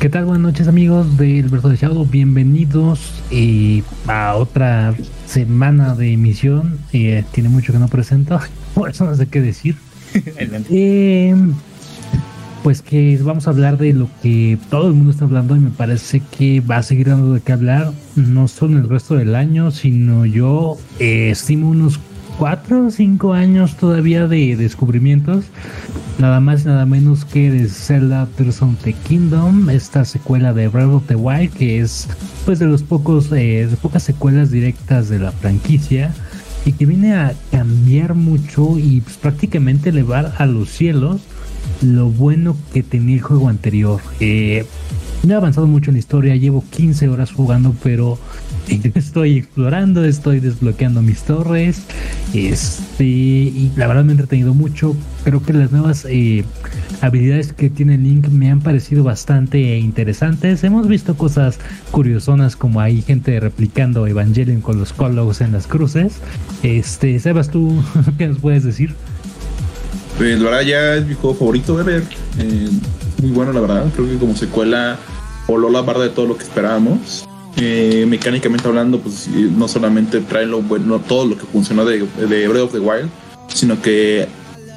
[0.00, 0.24] ¿Qué tal?
[0.24, 4.94] Buenas noches amigos del Verso de Shadow, bienvenidos eh, a otra
[5.26, 6.78] semana de emisión.
[6.94, 8.40] Eh, tiene mucho que no presento,
[8.74, 9.76] por eso no sé qué decir.
[10.70, 11.36] eh,
[12.62, 15.70] pues que vamos a hablar de lo que todo el mundo está hablando y me
[15.70, 19.34] parece que va a seguir dando de qué hablar, no solo en el resto del
[19.34, 22.00] año, sino yo eh, estimo unos
[22.40, 25.44] cuatro o cinco años todavía de descubrimientos,
[26.18, 30.68] nada más y nada menos que de Zelda Tears of the Kingdom, esta secuela de
[30.68, 32.08] Breath of the Wild, que es
[32.46, 36.14] pues de los pocos, eh, de pocas secuelas directas de la franquicia
[36.64, 41.20] y que viene a cambiar mucho y pues, prácticamente elevar a los cielos
[41.82, 44.00] lo bueno que tenía el juego anterior.
[44.20, 44.64] Eh,
[45.24, 48.18] no he avanzado mucho en la historia, llevo 15 horas jugando, pero
[48.94, 51.82] estoy explorando, estoy desbloqueando mis torres,
[52.34, 54.96] este, y la verdad me he entretenido mucho.
[55.24, 56.44] Creo que las nuevas eh,
[57.00, 60.64] habilidades que tiene Link me han parecido bastante interesantes.
[60.64, 61.58] Hemos visto cosas
[61.90, 66.14] curiosonas como hay gente replicando Evangelion con los cólogos en las cruces.
[66.62, 67.82] Este, Sebas, ¿tú
[68.18, 68.94] qué nos puedes decir?
[70.18, 72.02] Pues la verdad ya es mi juego favorito de ver.
[72.38, 72.68] Eh,
[73.22, 73.86] muy bueno la verdad.
[73.94, 74.98] Creo que como secuela
[75.46, 77.26] voló la barra de todo lo que esperábamos.
[77.56, 82.48] Eh, mecánicamente hablando, pues no solamente trae lo bueno, todo lo que funcionó de, de
[82.48, 83.10] Breath of the Wild,
[83.48, 84.28] sino que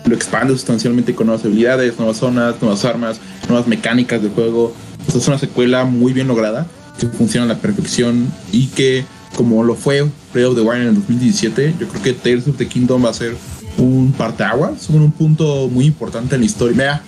[0.06, 4.74] lo expande sustancialmente con nuevas habilidades, nuevas zonas, nuevas armas, nuevas mecánicas de juego.
[5.08, 6.68] Esta es una secuela muy bien lograda,
[7.00, 10.88] que funciona a la perfección y que, como lo fue Breath of the Wild en
[10.90, 13.36] el 2017, yo creo que Tales of the Kingdom va a ser
[13.78, 16.78] un parteaguas, un punto muy importante en la historia.
[16.78, 17.04] Vea,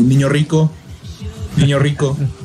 [0.00, 0.70] niño rico,
[1.56, 2.16] niño rico.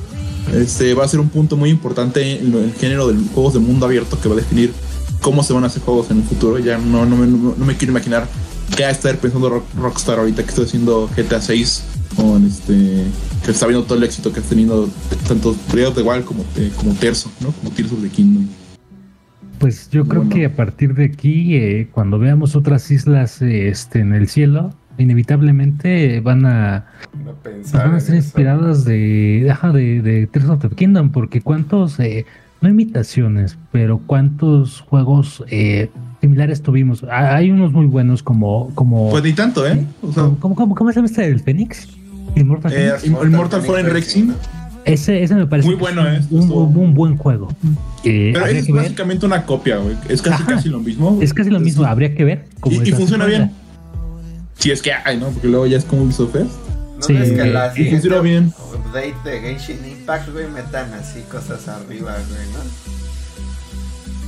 [0.53, 3.85] Este va a ser un punto muy importante en el género de juegos de mundo
[3.85, 4.73] abierto que va a definir
[5.21, 6.59] cómo se van a hacer juegos en el futuro.
[6.59, 8.27] Ya no, no, me, no me quiero imaginar
[8.75, 11.83] qué va a estar pensando Rockstar ahorita que estoy haciendo GTA 6
[12.15, 13.03] con este
[13.45, 14.89] que está viendo todo el éxito que ha tenido
[15.27, 17.51] tanto Breath the Wild como, eh, como Terzo, ¿no?
[17.51, 18.47] Como Tears of the Kingdom.
[19.59, 23.99] Pues yo creo que a partir de aquí, eh, cuando veamos otras islas eh, este,
[23.99, 26.85] en el cielo, inevitablemente van a,
[27.43, 32.25] pues van a ser inspiradas de, de, de Tears of the Kingdom, porque cuántos, eh,
[32.61, 35.89] no imitaciones, pero cuántos juegos eh,
[36.21, 37.03] similares tuvimos.
[37.09, 38.71] Hay unos muy buenos como...
[38.75, 39.85] como pues ni tanto, ¿eh?
[40.01, 41.87] O sea, ¿cómo, cómo, cómo, se llama este del Fénix?
[42.35, 43.25] Immortal eh, Phoenix.
[43.25, 44.33] Immortal Phoenix Rexing.
[44.85, 46.21] Ese, ese me parece muy bueno, ¿eh?
[46.29, 47.49] un, un, un, buen juego.
[48.05, 49.97] Eh, Pero es básicamente una copia, güey.
[50.07, 50.53] Es casi, Ajá.
[50.55, 51.19] casi lo mismo.
[51.21, 52.45] Es casi lo mismo, habría que ver.
[52.61, 53.51] Cómo y, y funciona bien.
[54.59, 55.27] Si es que hay, ¿no?
[55.29, 58.53] Porque luego ya es como Ubisoft ¿No sí, ves que la y funciona bien.
[58.73, 62.59] Update de Genshin Impact, güey, metan así cosas arriba, güey, ¿no?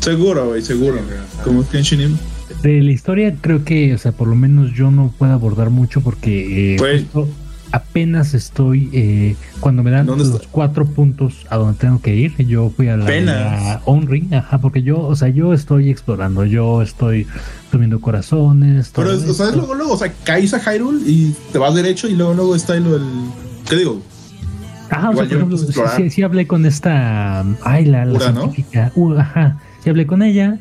[0.01, 0.97] Seguro, güey, seguro.
[0.97, 2.61] Sí, güey, como es Genshin Impact.
[2.61, 6.01] De la historia creo que, o sea, por lo menos yo no puedo abordar mucho
[6.01, 7.27] porque eh, pues, justo
[7.71, 10.47] apenas estoy eh, cuando me dan los está?
[10.51, 12.35] cuatro puntos a donde tengo que ir.
[12.45, 16.81] Yo fui a la, la Onry, ajá, porque yo, o sea, yo estoy explorando, yo
[16.81, 17.27] estoy
[17.71, 18.91] subiendo corazones.
[18.95, 22.07] Pero, o sea, es luego, luego, o sea, caes a Hyrule y te vas derecho
[22.07, 23.07] y luego, luego está lo del.
[23.67, 24.01] ¿Qué digo?
[24.89, 27.45] Ajá, o sea, por ejemplo, sí, sí, sí, hablé con esta.
[27.63, 28.53] Ay, la, la Ura, ¿no?
[28.95, 30.59] uh, ajá, sí hablé con ella.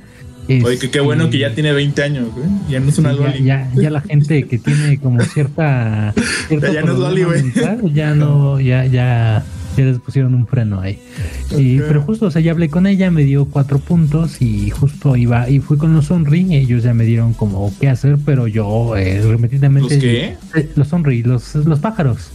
[0.49, 2.47] Oye, que qué bueno que ya tiene 20 años, güey.
[2.71, 3.45] Ya no es una sí, Loli.
[3.45, 6.15] Ya, ya, ya, la gente que tiene como cierta.
[6.51, 7.53] ya no es Loli, güey.
[7.93, 9.45] Ya no, ya, ya,
[9.83, 10.99] ya les pusieron un freno ahí.
[11.47, 11.77] Okay.
[11.77, 15.17] Y, pero justo, o sea, ya hablé con ella, me dio cuatro puntos y justo
[15.17, 18.97] iba, y fui con los Sonri, ellos ya me dieron como qué hacer, pero yo
[18.97, 19.95] eh, repetidamente.
[19.95, 20.37] ¿Los qué?
[20.55, 22.31] Eh, los Sonri, los, los pájaros.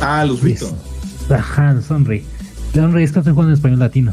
[0.00, 0.76] Ah, los Vito.
[1.30, 2.22] Ajá, los Sonri.
[2.74, 4.12] Sonri es que estoy jugando en español latino.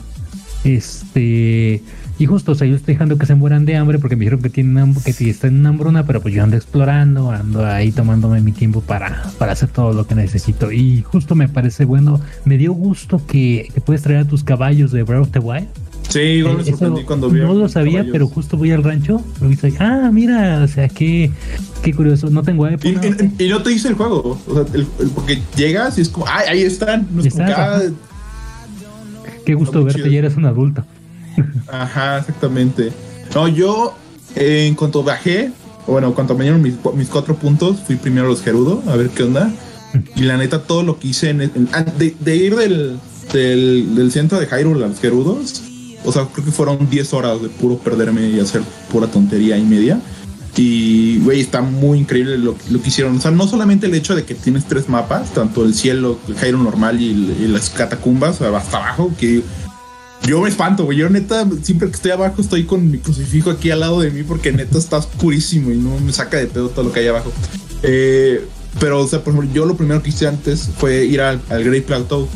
[0.63, 1.81] Este.
[2.19, 4.41] Y justo, o sea, yo estoy dejando que se mueran de hambre porque me dijeron
[4.41, 8.39] que tienen que sí, están en hambruna, pero pues yo ando explorando, ando ahí tomándome
[8.41, 10.71] mi tiempo para, para hacer todo lo que necesito.
[10.71, 14.91] Y justo me parece bueno, me dio gusto que, que puedes traer a tus caballos
[14.91, 15.67] de Breath of the Wild.
[16.07, 17.39] Sí, igual me sorprendí Eso cuando vi.
[17.39, 18.11] No lo sabía, caballos.
[18.11, 19.21] pero justo voy al rancho.
[19.49, 21.31] Y soy, ah, mira, o sea, qué,
[21.81, 22.29] qué curioso.
[22.29, 24.39] No tengo Y, y, y, no te dice el juego.
[24.47, 27.07] O sea, el, el, porque llegas y es como, ay, ahí están.
[27.11, 27.81] No es como que, ah,
[29.45, 30.11] Qué gusto verte, chido.
[30.11, 30.85] ya eres un adulto.
[31.71, 32.91] Ajá, exactamente.
[33.33, 33.95] No, yo
[34.35, 35.51] eh, en cuanto bajé,
[35.87, 39.09] bueno, cuando me dieron mis, mis, cuatro puntos, fui primero a los Gerudo, a ver
[39.09, 39.51] qué onda.
[40.15, 41.69] Y la neta, todo lo que hice en, en,
[41.99, 42.99] de, de, ir del,
[43.31, 45.61] del, del, centro de Hyrule a los Gerudos,
[46.03, 49.61] o sea, creo que fueron 10 horas de puro perderme y hacer pura tontería y
[49.61, 50.01] media.
[50.55, 53.17] Y, güey, está muy increíble lo, lo, que hicieron.
[53.17, 56.35] O sea, no solamente el hecho de que tienes tres mapas, tanto el cielo, el
[56.35, 59.43] Hyrule normal y, y las catacumbas, hasta abajo, que
[60.25, 60.97] yo me espanto, güey.
[60.97, 64.23] Yo neta, siempre que estoy abajo estoy con mi crucifijo aquí al lado de mí
[64.23, 67.31] porque neta está oscurísimo y no me saca de pedo todo lo que hay abajo.
[67.83, 68.45] Eh,
[68.79, 71.63] pero, o sea, por ejemplo, yo lo primero que hice antes fue ir al, al
[71.63, 72.27] Great Plateau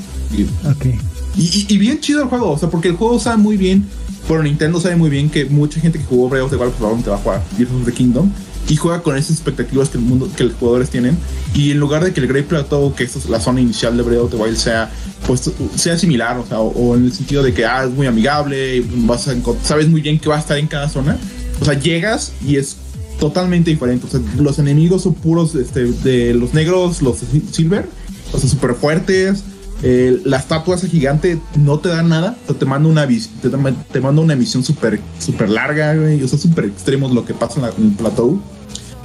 [1.35, 3.87] Y, bien chido el juego, o sea, porque el juego sabe muy bien,
[4.27, 7.09] pero Nintendo sabe muy bien que mucha gente que jugó Breath of the Wild probablemente
[7.09, 8.31] va a jugar Tears of the Kingdom
[8.69, 11.17] y juega con esas expectativas que el mundo que los jugadores tienen
[11.53, 14.19] y en lugar de que el Great Plateau que es la zona inicial de Breath
[14.21, 14.91] of the Wild sea
[15.25, 18.83] pues sea similar o sea o, en el sentido de que ah, es muy amigable
[19.05, 21.17] vas a sabes muy bien que va a estar en cada zona
[21.61, 22.77] o sea llegas y es
[23.19, 27.17] totalmente diferente o sea los enemigos son puros este, de los negros los
[27.51, 27.87] silver
[28.33, 29.43] o sea súper fuertes
[29.83, 33.49] eh, la estatua gigante no te da nada, te manda una, te,
[33.91, 37.59] te manda una emisión súper super larga, güey, o sea, súper extremos lo que pasa
[37.59, 38.41] en, en el plateau.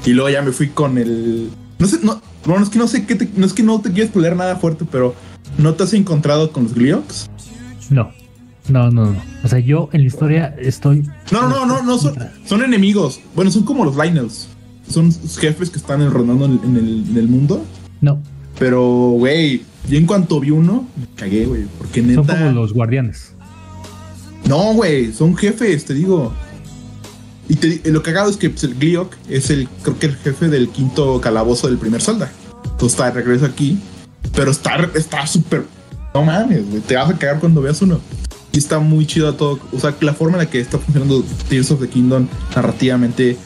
[0.04, 1.50] Y luego ya me fui con el.
[1.78, 3.93] No sé, no, bueno, es que no sé qué te, no es que no te
[3.93, 5.14] quieres pelear nada fuerte, pero
[5.58, 7.28] ¿no te has encontrado con los Gliox?
[7.90, 8.10] No.
[8.69, 9.22] No, no, no.
[9.43, 11.02] O sea, yo en la historia estoy.
[11.32, 12.14] No, no, no, no, son,
[12.44, 13.20] son enemigos.
[13.34, 14.49] Bueno, son como los Lionels.
[14.88, 17.64] Son jefes que están rondando en, el, en el mundo.
[18.00, 18.20] No.
[18.58, 18.82] Pero,
[19.19, 21.64] güey, yo en cuanto vi uno, me cagué, güey.
[21.78, 22.25] Porque neta.
[22.25, 23.34] Son como los guardianes.
[24.48, 26.32] No, güey, son jefes, te digo.
[27.49, 30.49] Y te, lo cagado es que pues, el Gliok es el, creo que el jefe
[30.49, 32.31] del quinto calabozo del primer Zelda.
[32.65, 33.79] Entonces está de regreso aquí.
[34.35, 35.65] Pero está súper.
[36.15, 38.00] no mames, Te vas a cagar cuando veas uno.
[38.53, 39.59] Y está muy chido todo.
[39.73, 43.37] O sea, la forma en la que está funcionando Tears of the Kingdom narrativamente,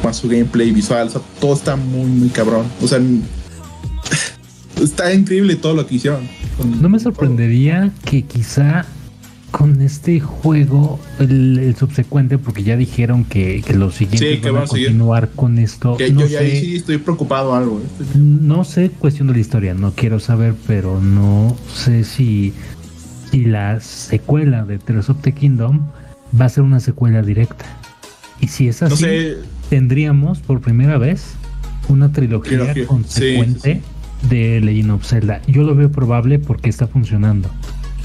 [0.00, 2.66] con su gameplay visual, o sea, todo está muy, muy cabrón.
[2.82, 2.98] O sea,
[4.82, 6.26] está increíble todo lo que hicieron.
[6.80, 8.86] No me sorprendería que quizá
[9.56, 15.28] con este juego, el, subsecuente, porque ya dijeron que, que los siguientes van, a continuar
[15.30, 15.96] con esto.
[16.12, 17.78] no yo sé, sí estoy preocupado algo.
[17.80, 18.16] ¿eh?
[18.16, 22.52] No sé cuestión de la historia, no quiero saber, pero no sé si,
[23.30, 25.86] si la secuela de Tears of the Kingdom
[26.38, 27.64] va a ser una secuela directa.
[28.40, 29.06] Y si es así,
[29.70, 31.36] tendríamos por primera vez
[31.88, 33.82] una trilogía consecuente
[34.28, 35.42] de Legend of Zelda.
[35.46, 37.48] Yo lo veo probable porque está funcionando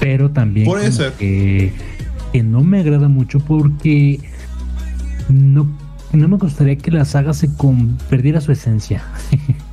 [0.00, 0.66] pero también
[1.18, 1.72] Que,
[2.42, 4.18] no me agrada mucho porque
[5.28, 5.68] no,
[6.12, 7.48] no me gustaría que la saga se
[8.08, 9.04] perdiera su esencia.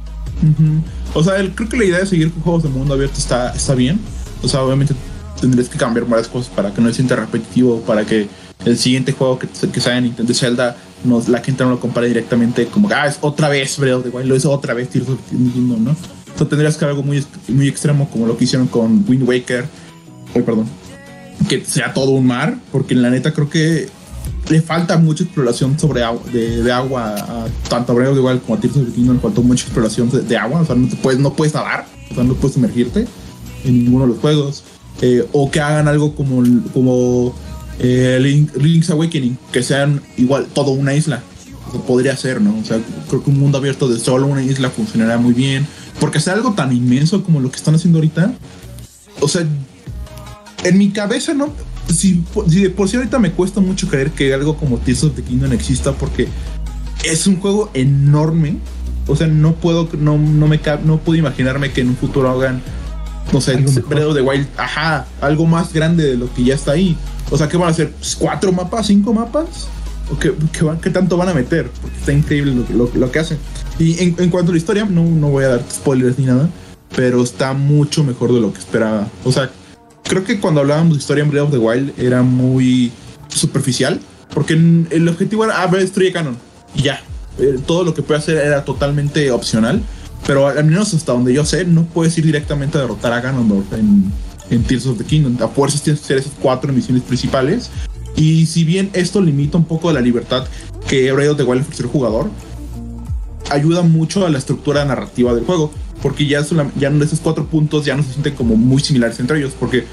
[1.16, 3.74] O sea, creo que la idea de seguir con juegos de mundo abierto está, está
[3.74, 4.00] bien.
[4.44, 4.94] O sea, obviamente
[5.42, 8.28] tendrías que cambiar varias cosas para que no se sienta repetitivo, para que
[8.66, 12.08] el siguiente juego que, que salga en Nintendo Zelda, nos, la gente no lo compare
[12.08, 15.10] directamente como, ah, es otra vez Breath of the Wild, lo hizo otra vez Tears
[15.10, 15.96] of the Kingdom, ¿no?
[16.46, 19.66] Tendrías que algo muy, muy extremo como lo que hicieron con Wind Waker,
[20.44, 20.68] perdón,
[21.48, 23.88] que sea todo un mar, porque en la neta creo que
[24.50, 28.62] le falta mucha exploración sobre agua, de, agua, a, tanto a Breath igual como a
[28.62, 32.16] Kingdom, le faltó mucha exploración de, agua, o sea, no, puedes, no puedes nadar, o
[32.16, 33.07] sea, no puedes sumergirte
[33.66, 34.63] en ninguno de los juegos,
[35.01, 36.44] eh, o que hagan algo como,
[36.74, 37.36] como
[37.80, 38.19] eh,
[38.56, 41.22] Link's Awakening, que sean igual todo una isla,
[41.86, 42.57] podría ser, ¿no?
[42.57, 42.80] O sea,
[43.10, 45.68] creo que un mundo abierto de solo una isla funcionaría muy bien,
[46.00, 48.33] porque hacer algo tan inmenso como lo que están haciendo ahorita,
[49.19, 49.45] o sea,
[50.63, 51.50] en mi cabeza no.
[51.88, 55.24] Si, si, por si ahorita me cuesta mucho creer que algo como Tears of the
[55.24, 56.27] Kingdom exista porque
[57.04, 58.57] es un juego enorme.
[59.07, 62.62] O sea, no puedo, no, no me no puedo imaginarme que en un futuro hagan,
[63.31, 66.98] no sé, Breath de Wild, ajá, algo más grande de lo que ya está ahí.
[67.30, 67.94] O sea, ¿qué van a hacer?
[68.19, 68.88] ¿Cuatro mapas?
[68.88, 69.68] ¿Cinco mapas?
[70.12, 70.33] ¿O qué,
[70.81, 71.69] qué, tanto van a meter?
[71.81, 73.38] Porque está increíble lo, lo, que hacen.
[73.80, 76.50] Y en, en, cuanto a la historia, no, no voy a dar spoilers ni nada,
[76.95, 79.07] pero está mucho mejor de lo que esperaba.
[79.24, 79.51] O sea,
[80.07, 82.92] creo que cuando hablábamos de historia en Breath of the Wild era muy
[83.28, 83.99] superficial,
[84.33, 86.37] porque el objetivo era, ah, destruye canon,
[86.76, 87.02] y ya.
[87.40, 89.81] Eh, todo lo que puede hacer era totalmente opcional,
[90.26, 93.71] pero al menos hasta donde yo sé, no puedes ir directamente a derrotar a Ganondorf
[93.73, 94.11] en,
[94.49, 95.37] en Tears of the Kingdom.
[95.44, 97.69] A fuerzas tienes que esas cuatro misiones principales.
[98.16, 100.45] Y si bien esto limita un poco la libertad
[100.87, 102.31] que Breath of the Wild ofrece el jugador,
[103.52, 105.71] ayuda mucho a la estructura narrativa del juego
[106.07, 106.42] porque ya,
[106.80, 109.83] ya esos cuatro puntos ya no se sienten como muy similares entre ellos, porque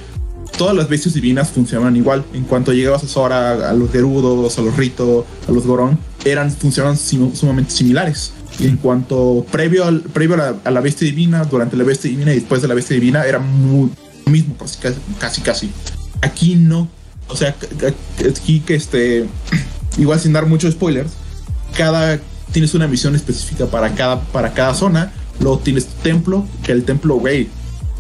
[0.56, 2.24] todas las bestias divinas funcionan igual.
[2.32, 6.52] En cuanto llegabas a Sora, a los Gerudos, a los Rito, a los Gorón, eran,
[6.52, 8.32] funcionaban sumamente similares.
[8.60, 12.36] Y en cuanto previo, al, previo a, la, bestia divina, durante la bestia divina y
[12.36, 13.90] después de la bestia divina, era muy
[14.26, 14.76] mismo, casi,
[15.18, 15.70] casi, casi.
[16.20, 16.86] Aquí no.
[17.26, 17.56] O sea,
[18.30, 19.26] aquí que este,
[19.98, 21.10] igual sin dar muchos spoilers,
[21.76, 22.20] cada
[22.52, 25.10] tienes una misión específica para cada, para cada zona
[25.40, 27.48] Luego tienes tu templo, que el templo, güey,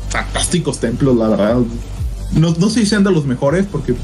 [0.08, 1.56] fantásticos templos, la verdad.
[2.32, 3.94] No, no sé si sean de los mejores, porque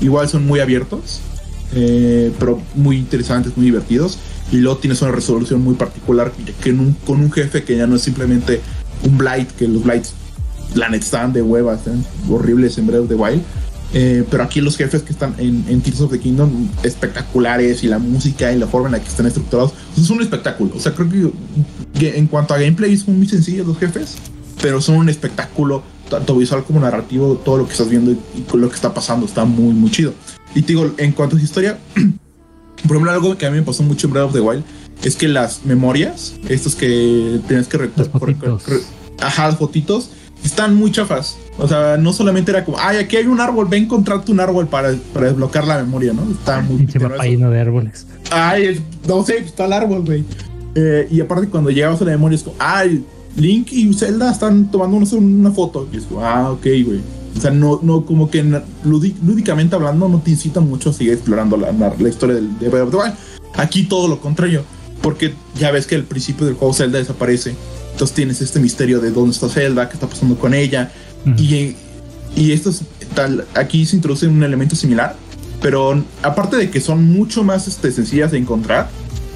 [0.00, 1.20] igual son muy abiertos,
[1.74, 4.18] eh, pero muy interesantes, muy divertidos.
[4.52, 6.32] Y luego tienes una resolución muy particular,
[6.62, 8.60] que con un jefe que ya no es simplemente
[9.04, 10.14] un Blight, que los Blights,
[10.74, 13.42] la net están de hueva, están horribles en Breath of the Wild
[13.92, 17.88] eh, pero aquí los jefes que están en, en, Tears of the Kingdom espectaculares y
[17.88, 20.72] la música y la forma en la que están estructurados es un espectáculo.
[20.76, 21.32] O sea, creo
[21.98, 24.16] que, en cuanto a gameplay son muy sencillos los jefes,
[24.62, 28.18] pero son un espectáculo tanto visual como narrativo, todo lo que estás viendo y,
[28.56, 30.14] lo que está pasando está muy, muy chido.
[30.54, 33.82] Y te digo, en cuanto a historia, por ejemplo, algo que a mí me pasó
[33.82, 34.64] mucho en Breath of the Wild
[35.02, 38.36] es que las memorias, estos que tienes que recorrer,
[39.18, 40.10] ajá, fotitos,
[40.44, 41.36] están muy chafas.
[41.58, 44.40] O sea, no solamente era como, ay, aquí hay un árbol, ve a encontrarte un
[44.40, 46.22] árbol para, para desbloquear la memoria, ¿no?
[46.30, 48.06] Está muy lleno de árboles.
[48.30, 50.24] Ay, no sé, está el árbol, güey.
[50.74, 53.04] Eh, y aparte, cuando llegabas a la memoria, es como, ay,
[53.36, 55.88] Link y Zelda están tomando una foto.
[55.92, 57.00] Y es como, ah, ok, güey.
[57.36, 58.44] O sea, no, no como que
[58.84, 62.88] lúdicamente hablando, no te incitan mucho a seguir explorando la, la, historia del, de Breath
[62.88, 63.14] of the Wild.
[63.54, 64.64] Aquí todo lo contrario,
[65.00, 67.54] porque ya ves que al principio del juego Zelda desaparece.
[67.92, 70.90] Entonces tienes este misterio de dónde está Zelda, qué está pasando con ella.
[71.36, 71.76] Y,
[72.36, 72.82] y esto es
[73.14, 75.16] tal, aquí se introduce un elemento similar,
[75.60, 78.88] pero aparte de que son mucho más este, sencillas de encontrar,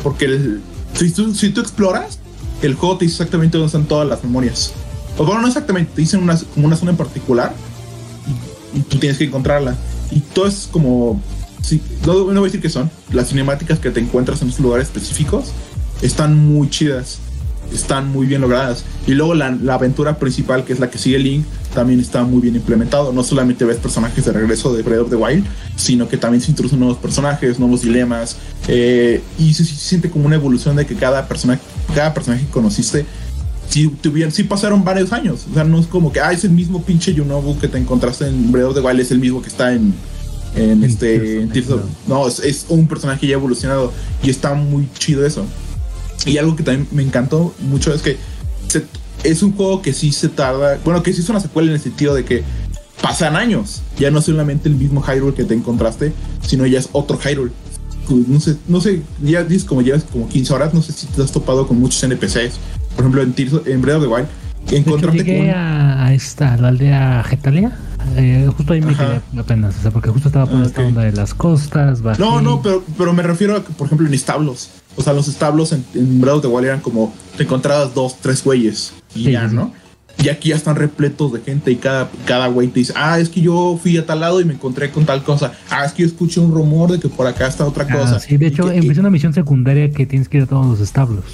[0.02, 0.60] porque el,
[0.94, 2.18] si, tú, si tú exploras,
[2.62, 4.72] el juego te dice exactamente dónde están todas las memorias.
[5.18, 7.54] O bueno, no exactamente, te dicen una, como una zona en particular
[8.74, 9.76] y, tú tienes que encontrarla.
[10.10, 11.20] Y todo es como.
[11.62, 12.90] Sí, no, no voy a decir que son.
[13.12, 15.52] Las cinemáticas que te encuentras en esos lugares específicos
[16.02, 17.18] están muy chidas
[17.72, 18.84] están muy bien logradas.
[19.06, 21.44] Y luego la, aventura principal, que es la que sigue Link,
[21.74, 23.12] también está muy bien implementado.
[23.12, 25.44] No solamente ves personajes de regreso de Breath of the Wild,
[25.76, 28.36] sino que también se introducen nuevos personajes, nuevos dilemas.
[28.68, 31.62] Eh, y se, siente como una evolución de que cada personaje,
[31.94, 33.04] cada personaje que conociste,
[33.68, 35.46] si tuvieron, sí pasaron varios años.
[35.50, 38.28] O sea, no es como que, ah, es el mismo pinche Yunobu que te encontraste
[38.28, 39.94] en Breath of the Wild, es el mismo que está en,
[40.54, 41.48] en, este
[42.06, 43.92] no es, es, un personaje ya evolucionado
[44.22, 45.44] y está muy chido eso
[46.24, 48.16] y algo que también me encantó mucho es que
[49.22, 51.80] es un juego que sí se tarda, bueno, que sí es una secuela en el
[51.80, 52.44] sentido de que
[53.00, 53.82] pasan años.
[53.98, 56.12] Ya no es solamente el mismo Hyrule que te encontraste,
[56.42, 57.52] sino ya es otro Hyrule.
[58.08, 61.22] No sé, no sé, ya dices como llevas como 15 horas, no sé si te
[61.22, 62.58] has topado con muchos NPCs.
[62.94, 63.34] Por ejemplo, en,
[63.66, 64.28] en Breath of the Wild,
[64.70, 67.78] encontrarte llegué a, esta, la aldea Getalia.
[68.16, 71.12] Eh, justo ahí me quedé apenas, o sea, porque justo estaba por esta onda de
[71.12, 72.02] las costas.
[72.18, 74.70] No, no, pero, pero me refiero a por ejemplo, en establos.
[74.96, 78.16] O sea, los establos en, en Breath of the Wild eran como te encontrabas dos,
[78.20, 79.72] tres güeyes y ya, ¿no?
[80.22, 83.28] Y aquí ya están repletos de gente y cada, cada güey te dice, ah, es
[83.28, 85.52] que yo fui a tal lado y me encontré con tal cosa.
[85.68, 88.20] Ah, es que yo escuché un rumor de que por acá está otra ah, cosa.
[88.20, 91.24] Sí, de hecho, empecé una misión secundaria que tienes que ir a todos los establos.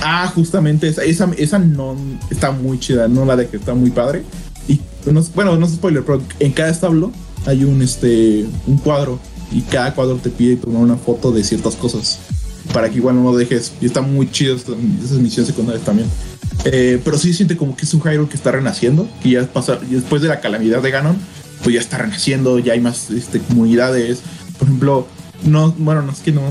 [0.00, 1.96] Ah, justamente, esa, esa, esa no
[2.30, 4.22] está muy chida, no la de que está muy padre.
[4.68, 4.80] Y
[5.34, 7.10] bueno, no es spoiler, pero en cada establo
[7.46, 9.18] hay un, este, un cuadro
[9.50, 12.20] y cada cuadro te pide tomar una foto de ciertas cosas
[12.72, 13.72] para que igual no lo dejes.
[13.80, 14.76] Y está muy chido esas
[15.18, 16.08] misiones secundarias también.
[16.64, 19.78] Eh, pero sí siente como que es un Hyrule que está renaciendo, que ya pasa,
[19.88, 21.16] después de la calamidad de Ganon,
[21.62, 24.20] pues ya está renaciendo, ya hay más este, comunidades.
[24.58, 25.06] Por ejemplo,
[25.44, 26.42] no, bueno, no es que no.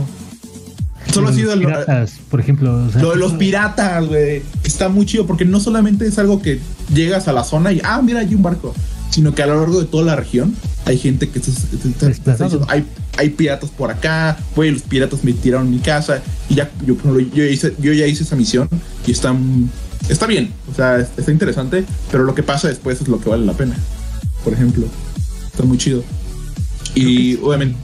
[1.13, 2.87] Solo ha sido los piratas, por ejemplo.
[2.99, 4.43] lo de los piratas, güey.
[4.63, 6.59] Está muy chido porque no solamente es algo que
[6.93, 8.75] llegas a la zona y, ah, mira, hay un barco
[9.09, 12.85] sino que a lo largo de toda la región hay gente que está, diciendo, hay,
[13.17, 16.95] hay piratas por acá, güey, los piratas me tiraron mi casa y ya yo,
[17.33, 18.69] yo, hice, yo ya hice esa misión
[19.05, 19.35] y está,
[20.07, 23.45] está bien, o sea, está interesante, pero lo que pasa después es lo que vale
[23.45, 23.75] la pena,
[24.43, 24.85] por ejemplo,
[25.45, 26.03] está muy chido.
[26.95, 27.77] Y obviamente...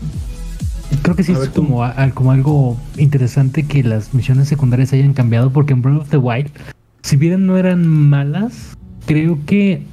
[1.01, 5.73] Creo que sí es como, como algo interesante que las misiones secundarias hayan cambiado, porque
[5.73, 6.49] en Breath of the Wild,
[7.03, 8.53] si bien no eran malas,
[9.05, 9.83] creo que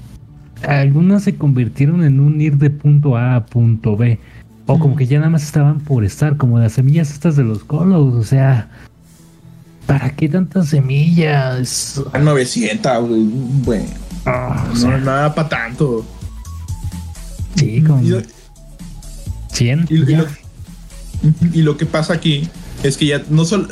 [0.67, 4.19] algunas se convirtieron en un ir de punto A a punto B.
[4.67, 7.65] O como que ya nada más estaban por estar, como las semillas estas de los
[7.65, 8.15] colos.
[8.15, 8.69] O sea,
[9.87, 12.01] ¿para qué tantas semillas?
[12.19, 13.09] 900,
[13.65, 13.87] bueno.
[14.25, 16.07] Ah, no es nada para tanto.
[17.57, 18.03] Sí, como.
[19.53, 19.87] 100.
[21.53, 22.49] Y, lo, que pasa aquí
[22.83, 23.69] es que ya no solo.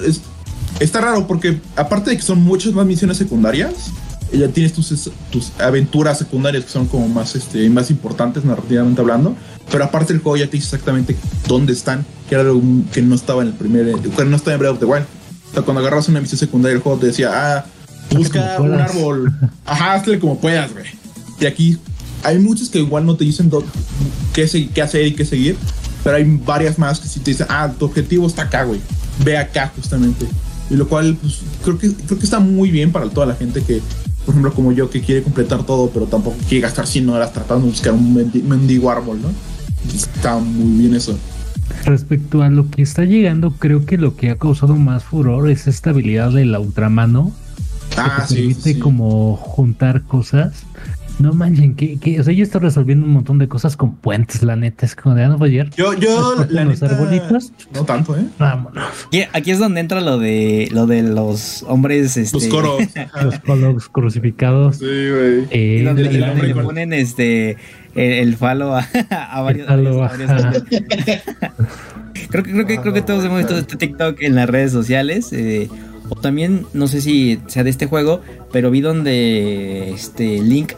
[0.80, 3.92] está raro porque, aparte de que son muchas más misiones secundarias,
[4.32, 9.34] ya tienes tus, tus aventuras secundarias que son como más, este, más importantes narrativamente hablando,
[9.70, 13.14] pero aparte el juego ya te dice exactamente dónde están, que era algo que no
[13.14, 15.06] estaba en el primer, que no estaba en Breath of the Wild.
[15.50, 17.66] O sea, cuando agarras una misión secundaria el juego te decía, ah,
[18.14, 19.32] busca un árbol,
[19.64, 20.86] ajá, hazle como puedas, güey.
[21.40, 21.78] Y aquí
[22.22, 23.50] hay muchos que igual no te dicen
[24.32, 25.56] qué, qué hacer y qué seguir,
[26.04, 28.80] pero hay varias más que sí te dicen, ah, tu objetivo está acá, güey.
[29.24, 30.26] Ve acá justamente.
[30.70, 33.62] Y lo cual, pues, creo que, creo que está muy bien para toda la gente
[33.62, 33.82] que
[34.24, 37.64] por ejemplo, como yo que quiere completar todo, pero tampoco quiere gastar 100 horas tratando
[37.64, 38.14] de buscar un
[38.48, 39.28] mendigo árbol, ¿no?
[39.94, 41.18] Está muy bien eso.
[41.84, 45.66] Respecto a lo que está llegando, creo que lo que ha causado más furor es
[45.66, 47.32] esta habilidad de la ultramano.
[47.96, 50.64] Ah, que permite como juntar cosas.
[51.20, 54.42] No manchen, que, que, o sea, yo estoy resolviendo un montón de cosas con puentes,
[54.42, 55.68] la neta, es como de, ah, no ayer.
[55.76, 57.52] Yo, yo, la los neta, arbolitos.
[57.74, 58.24] no tanto, ¿eh?
[58.38, 58.82] Vámonos.
[59.08, 62.82] Aquí, aquí es donde entra lo de lo de los hombres, este, Los coros.
[63.22, 64.78] Los colos crucificados.
[64.78, 65.46] Sí, güey.
[65.50, 67.50] Eh, y donde, el le ponen este
[67.94, 70.52] el, el falo a, a varios, falo, a varios- ajá.
[72.30, 75.32] creo que creo que creo que todos hemos visto este TikTok en las redes sociales.
[75.32, 75.68] eh,
[76.12, 78.20] o también, no sé si sea de este juego,
[78.52, 80.72] pero vi donde este Link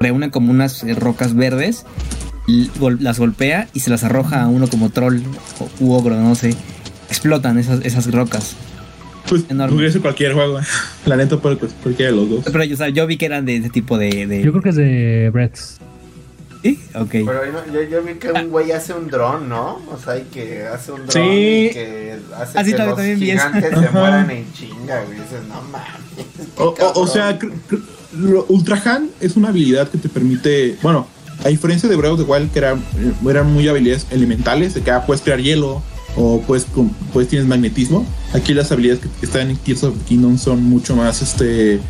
[0.00, 1.84] reúne como unas eh, rocas verdes,
[3.00, 5.20] las golpea y se las arroja a uno como troll
[5.60, 6.54] o u ogro, no sé.
[7.08, 8.54] Explotan esas, esas rocas.
[9.28, 9.44] Pues
[10.00, 10.58] cualquier juego.
[11.06, 12.44] La neta, puede pues, cualquiera de los dos.
[12.50, 14.26] Pero yo, o sea, yo vi que eran de ese tipo de.
[14.26, 15.78] de- Yo creo que es de Brett's.
[16.62, 16.80] ¿Sí?
[16.94, 17.10] Ok.
[17.10, 19.80] Pero yo, yo, yo vi que un güey hace un dron, ¿no?
[19.92, 21.68] O sea, y que hace un dron Sí.
[21.70, 25.18] y que hace Ah, sí, que también- los gigantes se mueran en chinga, güey.
[25.20, 26.48] Dices, no mames.
[26.56, 27.08] O, o- o cabrón".
[27.08, 27.97] sea, cr- cr- lo-
[28.48, 31.06] Ultra Han es una habilidad que te permite, bueno,
[31.44, 34.82] a diferencia de Breath of the Wild, que eran, eh, eran muy habilidades elementales, de
[34.82, 35.82] que ah, puedes crear hielo
[36.16, 36.66] o puedes,
[37.28, 38.04] tienes magnetismo.
[38.32, 41.80] Aquí las habilidades que están en Tears of Kingdom son mucho más, este,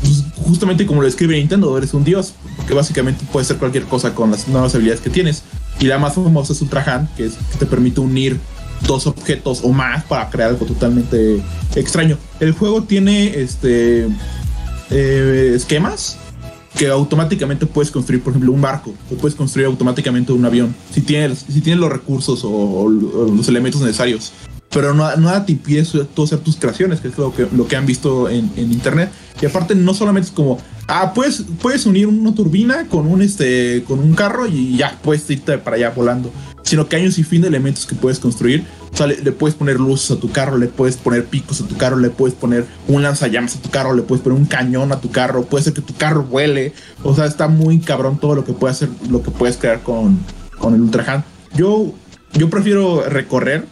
[0.00, 4.14] pues, justamente como lo escribe Nintendo, eres un dios, porque básicamente puedes hacer cualquier cosa
[4.14, 5.44] con las nuevas habilidades que tienes.
[5.80, 8.38] Y la más famosa es Ultra Han, que, es, que te permite unir
[8.86, 11.40] dos objetos o más para crear algo totalmente
[11.74, 12.18] extraño.
[12.40, 14.08] El juego tiene este
[14.92, 16.18] eh, esquemas
[16.76, 21.02] que automáticamente puedes construir, por ejemplo, un barco, o puedes construir automáticamente un avión, si
[21.02, 24.32] tienes, si tienes los recursos o, los elementos necesarios.
[24.70, 25.84] Pero no, nada te impide
[26.14, 29.10] tú hacer tus creaciones, que es lo que, lo que han visto en, en internet.
[29.42, 30.58] Y aparte, no solamente es como,
[30.88, 35.28] ah, puedes, puedes unir una turbina con un, este, con un carro y ya puedes
[35.28, 36.32] irte para allá volando.
[36.62, 38.64] Sino que hay un sinfín de elementos que puedes construir.
[38.92, 41.78] O sea, le, puedes poner luces a tu carro, le puedes poner picos a tu
[41.78, 45.00] carro, le puedes poner un lanzallamas a tu carro, le puedes poner un cañón a
[45.00, 46.74] tu carro, puede ser que tu carro vuele.
[47.02, 50.18] O sea, está muy cabrón todo lo que puedes hacer, lo que puedes crear con,
[50.58, 51.24] con el Ultra Hand.
[51.54, 51.94] Yo,
[52.34, 53.66] yo prefiero recorrer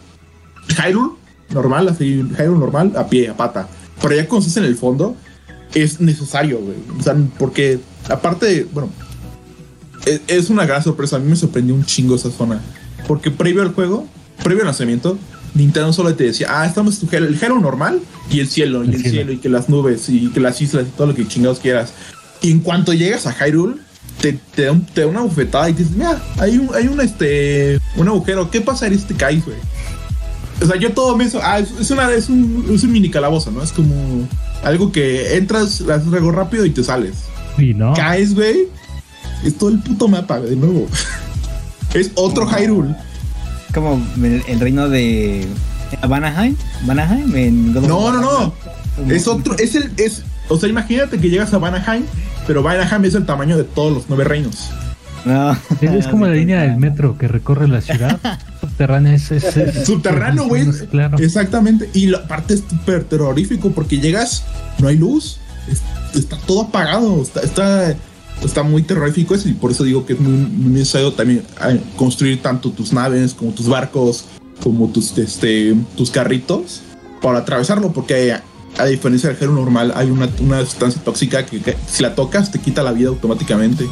[0.69, 1.13] Hyrule
[1.51, 3.67] normal, así, Hyrule normal, a pie, a pata.
[4.01, 5.15] Pero ya cuando estás en el fondo,
[5.75, 6.77] es necesario, güey.
[6.99, 8.89] O sea, porque aparte, bueno,
[10.07, 11.17] es, es una gran sorpresa.
[11.17, 12.59] A mí me sorprendió un chingo esa zona.
[13.07, 14.07] Porque previo al juego,
[14.43, 15.17] previo lanzamiento,
[15.53, 17.99] Nintendo solo te decía, ah, estamos en tu el Hyrule normal
[18.29, 19.15] y el cielo, y El el cielo.
[19.15, 21.91] cielo, y que las nubes, y que las islas, y todo lo que chingados quieras.
[22.41, 23.75] Y en cuanto llegas a Hyrule,
[24.21, 27.01] te, te, da, un- te da una bufetada y dices, mira, hay un, hay un,
[27.01, 29.57] este, un agujero, ¿qué pasaría si te caes, güey?
[30.61, 33.09] O sea, yo todo me hizo, ah, es, es una, es un, es un mini
[33.09, 33.63] calabozo, ¿no?
[33.63, 34.27] Es como
[34.63, 37.15] algo que entras, haces algo rápido y te sales.
[37.57, 37.93] Y no.
[37.93, 38.67] Caes, güey,
[39.43, 40.87] es todo el puto mapa, de nuevo.
[41.93, 42.95] es otro Hyrule.
[43.73, 45.47] Como el, el reino de
[46.07, 46.55] Vanaheim.
[46.85, 48.13] Vanaheim en God of No, War.
[48.15, 49.11] no, no.
[49.13, 52.03] Es otro, es el, es, o sea, imagínate que llegas a Vanaheim,
[52.47, 54.69] pero Vanaheim es el tamaño de todos los nueve reinos.
[55.23, 55.55] No.
[55.81, 58.19] Es, como la línea del metro que recorre la ciudad.
[58.61, 60.65] Subterránea es, es- es- Subterráneo, güey.
[60.89, 61.17] Claro.
[61.19, 61.89] Exactamente.
[61.93, 64.43] Y la parte es súper terrorífico porque llegas,
[64.79, 65.37] no hay luz,
[65.71, 65.81] es-
[66.19, 67.93] está todo apagado, está, está,
[68.43, 71.81] está muy terrorífico eso y por eso digo que es muy, muy necesario también eh,
[71.95, 74.25] construir tanto tus naves como tus barcos,
[74.63, 76.81] como tus, este, tus carritos
[77.21, 78.33] para atravesarlo porque
[78.77, 82.59] a, diferencia del gelo normal hay una, una sustancia tóxica que, si la tocas te
[82.59, 83.87] quita la vida automáticamente.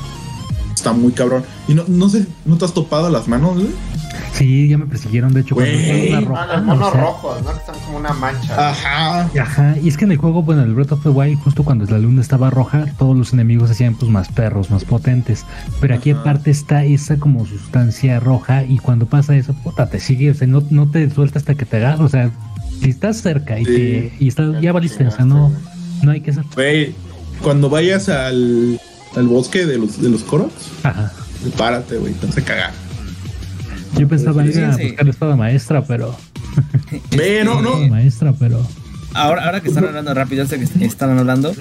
[0.73, 1.43] Está muy cabrón.
[1.67, 3.57] Y no, no sé, ¿no te has topado las manos?
[4.33, 5.33] Sí, ya me persiguieron.
[5.33, 6.13] De hecho, cuando Güey.
[6.13, 7.51] estaba Ah, roja, los monos o sea, rojos, ¿no?
[7.51, 8.69] Que están como una mancha.
[8.69, 9.29] Ajá.
[9.39, 11.85] Ajá, y es que en el juego, bueno, el Breath of the Wild, justo cuando
[11.85, 15.45] la luna estaba roja, todos los enemigos hacían pues más perros, más potentes.
[15.81, 16.21] Pero aquí Ajá.
[16.21, 20.47] aparte está esa como sustancia roja y cuando pasa eso, puta, te sigue, o sea,
[20.47, 22.31] no, no te suelta hasta que te agarra, o sea,
[22.81, 23.71] si estás cerca y, Sí.
[23.75, 25.51] te, y está, ya valiste, o sea, no,
[26.03, 26.45] no hay que hacer.
[26.55, 26.93] Güey,
[27.41, 28.79] cuando vayas al,
[29.15, 30.51] al bosque de los, de los coros,
[30.83, 31.11] Ajá.
[31.41, 32.71] prepárate, güey, te vas a cagar.
[33.97, 36.15] Yo pensaba ir a buscar la espada maestra, pero.
[37.15, 37.77] Ve, no, no.
[37.87, 38.65] Maestra, pero.
[39.13, 41.53] Ahora, ahora que están hablando rápido, este que están hablando,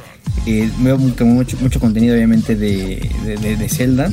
[0.46, 4.10] eh, veo mucho, mucho contenido obviamente de, de, de- de Zelda.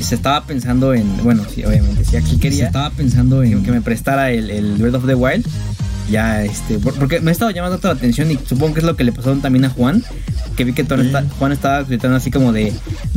[0.00, 3.70] Y se estaba pensando en, bueno, sí, obviamente, si aquí quería, estaba pensando en que
[3.70, 5.46] me prestara el, el Breath of the Wild.
[6.10, 8.86] Ya, este, por- porque me ha estado llamando toda la atención y supongo que es
[8.86, 10.02] lo que le pasó también a Juan.
[10.56, 12.72] Que vi que Juan, está- Juan estaba gritando así como de,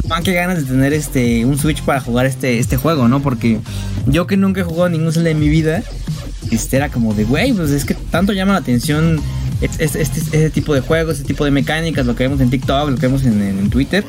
[0.08, 3.22] man, qué ganas de tener este, un Switch para jugar este, este juego, ¿no?
[3.22, 3.60] Porque
[4.08, 5.84] yo que nunca he jugado ningún Zelda en mi vida,
[6.52, 9.20] este era como de, güey, pues es que tanto llama la atención
[9.62, 12.50] este, este, este- este tipo de juegos, este tipo de mecánicas, lo que vemos en
[12.50, 14.04] TikTok, lo que vemos en, en Twitter,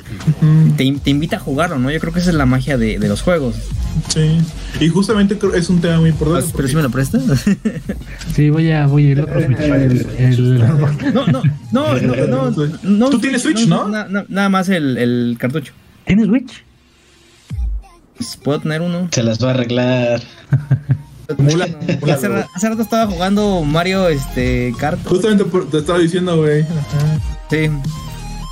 [0.76, 1.90] te, te invita a jugarlo, ¿no?
[1.90, 3.54] Yo creo que esa es la magia de, de los juegos.
[4.12, 4.38] Sí.
[4.80, 6.52] Y justamente creo es un tema muy importante.
[6.54, 7.22] Pero si me lo prestas.
[8.34, 9.58] Sí, voy a, voy el otro Switch.
[9.58, 13.88] El, no, no, no, no, no, Tú tienes Switch, ¿no?
[13.88, 15.72] nada más el, el cartucho.
[16.04, 16.62] ¿Tienes Switch?
[18.18, 19.08] Pues, puedo tener uno.
[19.10, 20.22] Se las va a arreglar.
[22.12, 25.04] hace, rato estaba jugando Mario este Kart.
[25.06, 26.64] Justamente te estaba diciendo, güey.
[27.50, 27.70] Sí.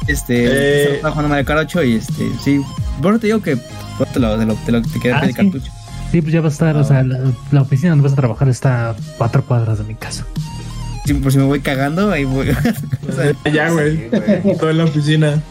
[0.06, 2.60] Este, estaba jugando Mario Kart 8 y este, sí.
[3.00, 5.70] Bueno, te digo que te lo, te lo, te lo te queda ah, el cartucho.
[6.10, 8.90] Sí, pues ya va a estar, o sea, la, oficina donde vas a trabajar está
[8.90, 10.24] a cuatro cuadras de mi casa.
[11.04, 12.48] Sí, por si me voy cagando, ahí voy.
[13.52, 14.10] ya, güey.
[14.58, 15.42] Toda la oficina.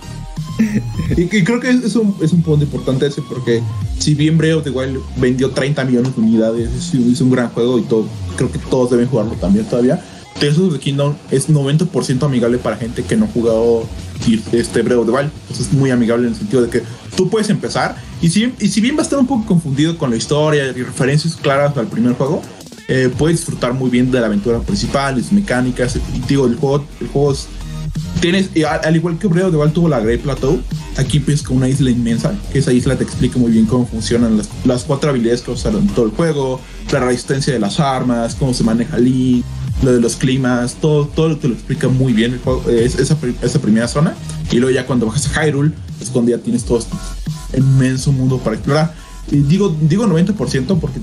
[1.18, 3.62] Y, creo que es un, es un punto importante ese porque
[4.00, 7.80] si bien Breath of the Wild vendió 30 millones de unidades, es, un gran juego
[7.80, 10.04] y todo, creo que todos deben jugarlo también todavía.
[10.40, 13.88] Tears of the Kingdom es 90% amigable para gente que no ha jugado
[14.52, 15.32] este Breath of the Wild.
[15.52, 16.84] es muy amigable en el sentido de que
[17.16, 20.10] tú puedes empezar y si, y si bien va a estar un poco confundido con
[20.10, 22.42] la historia y referencias claras al primer juego,
[22.88, 25.98] eh, puedes disfrutar muy bien de la aventura principal, sus mecánicas.
[26.28, 27.48] Digo, el juego, el juego es
[28.22, 28.50] tienes,
[28.84, 30.60] al igual que Breath of the tuvo la Great Plateau,
[30.98, 34.50] aquí con una isla inmensa, que esa isla te explica muy bien cómo funcionan las,
[34.66, 38.64] las cuatro habilidades que usaron todo el juego, la resistencia de las armas, cómo se
[38.64, 39.44] maneja Link,
[39.82, 43.60] lo de los climas, todo, todo te lo explica muy bien el juego, esa, esa,
[43.60, 44.16] primera zona.
[44.52, 46.96] Y luego ya cuando bajas a Hyrule, es cuando ya tienes todo este
[47.58, 48.94] inmenso mundo para explorar.
[49.32, 51.00] Y digo, digo 90% porque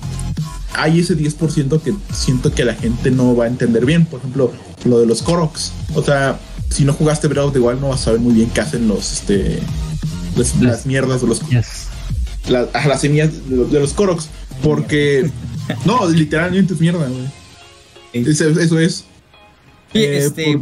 [0.74, 4.06] hay ese 10% que siento que la gente no va a entender bien.
[4.06, 4.52] Por ejemplo,
[4.84, 5.72] lo de los Koroks.
[5.94, 6.38] O sea,
[6.70, 8.88] si no jugaste Breath of the Wild no vas a saber muy bien qué hacen
[8.88, 9.58] los este
[10.36, 11.42] las, mierdas de los
[12.48, 14.28] las semillas de los, Koroks
[14.62, 15.28] porque
[15.84, 17.06] no literalmente es mierda
[18.12, 19.04] eso, es.
[19.94, 20.60] Eh, este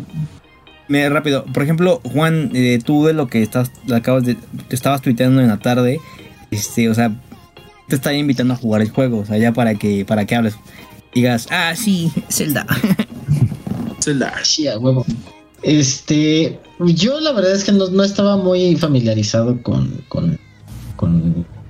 [0.89, 5.03] me rápido por ejemplo Juan eh, tú de lo que estás acabas de te estabas
[5.03, 6.01] tuiteando en la tarde
[6.51, 7.15] este o sea
[7.89, 10.57] te está invitando a jugar el juego o sea ya para que para que hables.
[11.15, 12.67] Digas ah sí Zelda
[14.01, 14.33] Zelda.
[14.43, 15.05] Sí a huevo
[15.63, 20.39] este, yo la verdad es que no, estaba muy familiarizado con, con,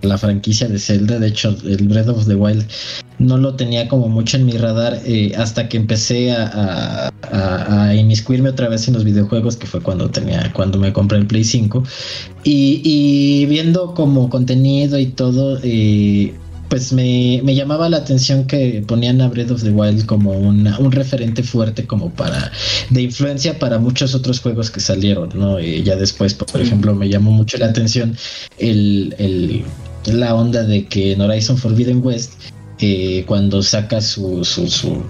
[0.02, 1.18] la franquicia de Zelda.
[1.18, 2.64] De hecho, el Breath of the Wild
[3.18, 8.50] no lo tenía como mucho en mi radar eh, hasta que empecé a, a, inmiscuirme
[8.50, 11.82] otra vez en los videojuegos, que fue cuando tenía, cuando me compré el Play 5.
[12.44, 16.32] Y, y viendo como contenido y todo, eh,
[16.68, 21.42] pues me, llamaba la atención que ponían a Breath of the Wild como un referente
[21.42, 22.52] fuerte como para
[22.90, 25.60] de influencia para muchos otros juegos que salieron, ¿no?
[25.60, 28.16] Y ya después, por ejemplo, me llamó mucho la atención
[28.58, 29.64] el,
[30.06, 32.32] la onda de que en Horizon Forbidden West,
[32.80, 35.02] eh, cuando saca su, su, su,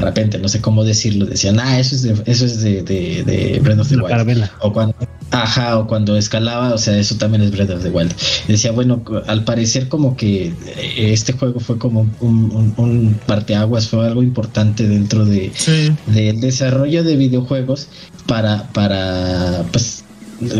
[0.00, 3.80] repente, no sé cómo decirlo, decían, ah, eso es de, eso es de, de, Breath
[3.80, 4.50] of the Wild.
[4.60, 4.94] O cuando,
[5.30, 8.12] ajá, o cuando escalaba, o sea, eso también es Breath of the Wild.
[8.46, 14.06] decía, bueno, al parecer como que eh, este juego fue como un, un, parteaguas, fue
[14.06, 15.52] algo importante dentro de
[16.06, 17.88] del desarrollo de videojuegos
[18.26, 20.04] para, para, pues,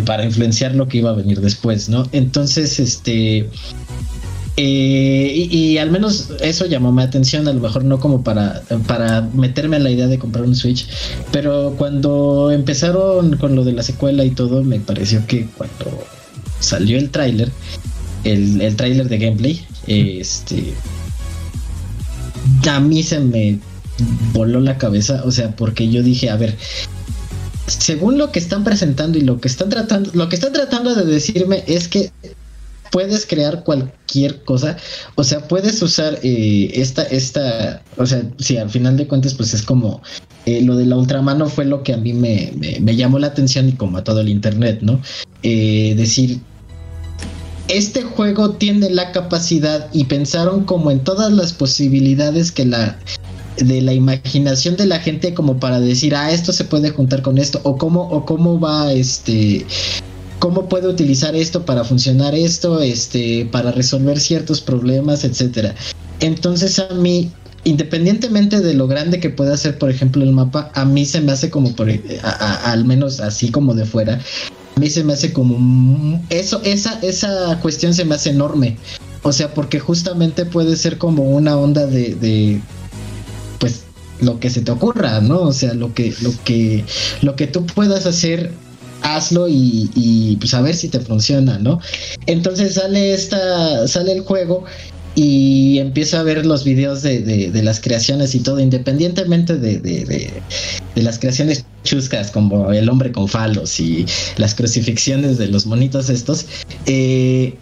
[0.04, 2.06] para influenciar lo que iba a venir después, ¿no?
[2.12, 3.48] Entonces, este
[4.60, 9.76] y, al menos eso llamó mi atención, a lo mejor no como para, para meterme
[9.76, 10.88] a la idea de comprar un Switch,
[11.30, 16.04] pero cuando empezaron con lo de la secuela y todo, me pareció que cuando
[16.60, 17.50] salió el tráiler,
[18.24, 20.74] el, el tráiler de gameplay, este,
[22.68, 23.58] a mí se me
[24.32, 26.56] voló la cabeza, o sea, porque yo dije, a ver,
[27.66, 31.04] según lo que están presentando y lo que están tratando, lo que están tratando de
[31.04, 32.10] decirme es que
[32.90, 34.76] puedes crear cualquier cosa,
[35.14, 39.54] o sea, puedes usar eh, esta, esta, o sea, si al final de cuentas, pues
[39.54, 40.02] es como
[40.46, 43.68] eh, lo de la ultramano fue lo que a mí me, me, llamó la atención
[43.68, 45.00] y como a todo el internet, ¿no?
[45.42, 46.40] Eh, decir,
[47.68, 52.98] este juego tiene la capacidad y pensaron como en todas las posibilidades que la
[53.58, 57.38] de la imaginación de la gente como para decir ah esto se puede juntar con
[57.38, 59.66] esto o cómo o cómo va este
[60.38, 65.74] cómo puedo utilizar esto para funcionar esto, este, para resolver ciertos problemas, etcétera.
[66.20, 67.30] Entonces a mí,
[67.64, 71.32] independientemente de lo grande que pueda ser, por ejemplo, el mapa, a mí se me
[71.32, 71.88] hace como por,
[72.22, 74.20] al menos así como de fuera,
[74.76, 78.76] a mí se me hace como eso, esa, esa cuestión se me hace enorme.
[79.22, 82.60] O sea, porque justamente puede ser como una onda de, de
[83.58, 83.82] pues
[84.20, 85.40] lo que se te ocurra, ¿no?
[85.40, 86.84] O sea, lo que, lo que,
[87.22, 88.52] lo que tú puedas hacer
[89.16, 91.80] hazlo y, pues a ver si te funciona, ¿no?
[92.26, 94.64] Entonces sale esta, sale el juego
[95.14, 100.42] y empiezo a ver los videos de, las creaciones y todo, independientemente de,
[100.94, 106.46] las creaciones chuscas como el hombre con falos y las crucifixiones de los monitos estos,
[106.86, 107.54] eh,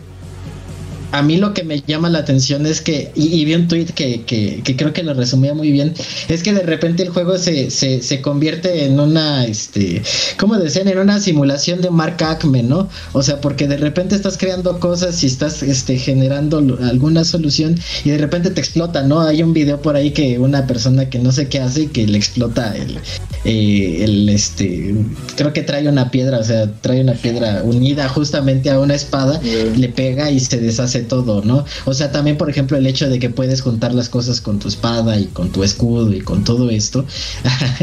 [1.13, 4.23] a mí lo que me llama la atención es que, y, vi un tweet que,
[4.23, 5.95] que, que, creo que lo resumía muy bien,
[6.29, 10.03] es que de repente el juego se, se, se convierte en una, este,
[10.39, 10.89] ¿cómo decían?
[10.89, 12.89] En una simulación de Mark Acme, ¿no?
[13.13, 18.11] O sea, porque de repente estás creando cosas y estás este, generando alguna solución y
[18.11, 19.21] de repente te explota, ¿no?
[19.21, 22.07] Hay un video por ahí que una persona que no sé qué hace y que
[22.07, 22.99] le explota el,
[23.45, 24.95] eh, el, este,
[25.37, 29.41] creo que trae una piedra, o sea, trae una piedra unida justamente a una espada,
[29.43, 31.65] le pega y se deshace todo, ¿no?
[31.85, 34.69] O sea, también, por ejemplo, el hecho de que puedes juntar las cosas con tu
[34.69, 37.05] espada y con tu escudo y con todo esto.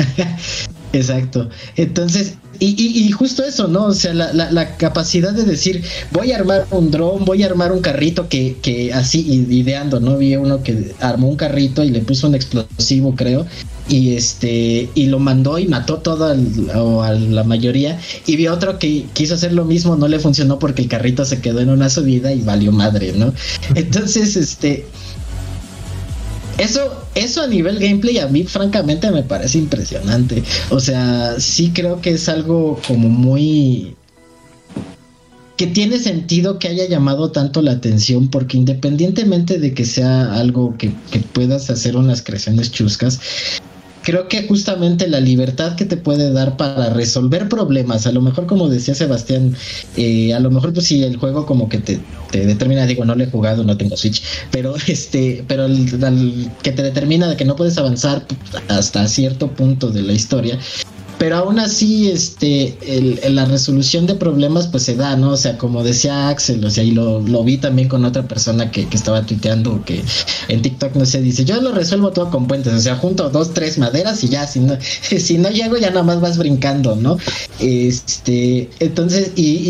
[0.93, 1.49] Exacto.
[1.76, 3.86] Entonces, y, justo eso, ¿no?
[3.86, 7.82] O sea, la, capacidad de decir, voy a armar un dron, voy a armar un
[7.82, 10.17] carrito que, que así, ideando, ¿no?
[10.17, 13.45] Vi uno que armó un carrito y le puso un explosivo, creo,
[13.89, 16.36] y este, y lo mandó y mató todo
[16.76, 20.60] o a la mayoría, y vi otro que quiso hacer lo mismo, no le funcionó
[20.60, 23.34] porque el carrito se quedó en una subida y valió madre, ¿no?
[23.76, 24.86] Entonces, este,
[26.58, 30.43] eso, eso a nivel gameplay a mí francamente me parece impresionante.
[30.69, 33.96] O sea, sí creo que es algo como muy
[35.58, 40.76] que tiene sentido que haya llamado tanto la atención porque independientemente de que sea algo
[40.78, 43.19] que, que puedas hacer unas creaciones chuscas,
[44.04, 48.46] creo que justamente la libertad que te puede dar para resolver problemas, a lo mejor
[48.46, 49.56] como decía Sebastián,
[49.98, 52.00] eh, a lo mejor pues si el juego como que te,
[52.32, 56.84] determina, digo, no lo he jugado, no tengo Switch, pero este, pero el, que te
[56.84, 58.26] determina de que no puedes avanzar
[58.68, 60.60] hasta cierto punto de la historia,
[61.24, 62.78] pero aún así, este,
[63.30, 65.32] la resolución de problemas pues se da, ¿no?
[65.32, 68.86] O sea, como decía Axel, o sea, y lo, vi también con otra persona que,
[68.92, 70.04] estaba tuiteando, que
[70.50, 73.54] en TikTok, no sé, dice, yo lo resuelvo todo con puentes, o sea, junto dos,
[73.54, 74.78] tres maderas y ya, si no,
[75.18, 77.18] si no llego ya nada más vas brincando, ¿no?
[77.58, 79.62] Este, entonces, y,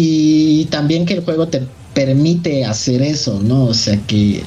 [0.62, 1.62] y también que el juego te
[1.94, 3.66] permite hacer eso, ¿no?
[3.66, 4.42] O sea, que,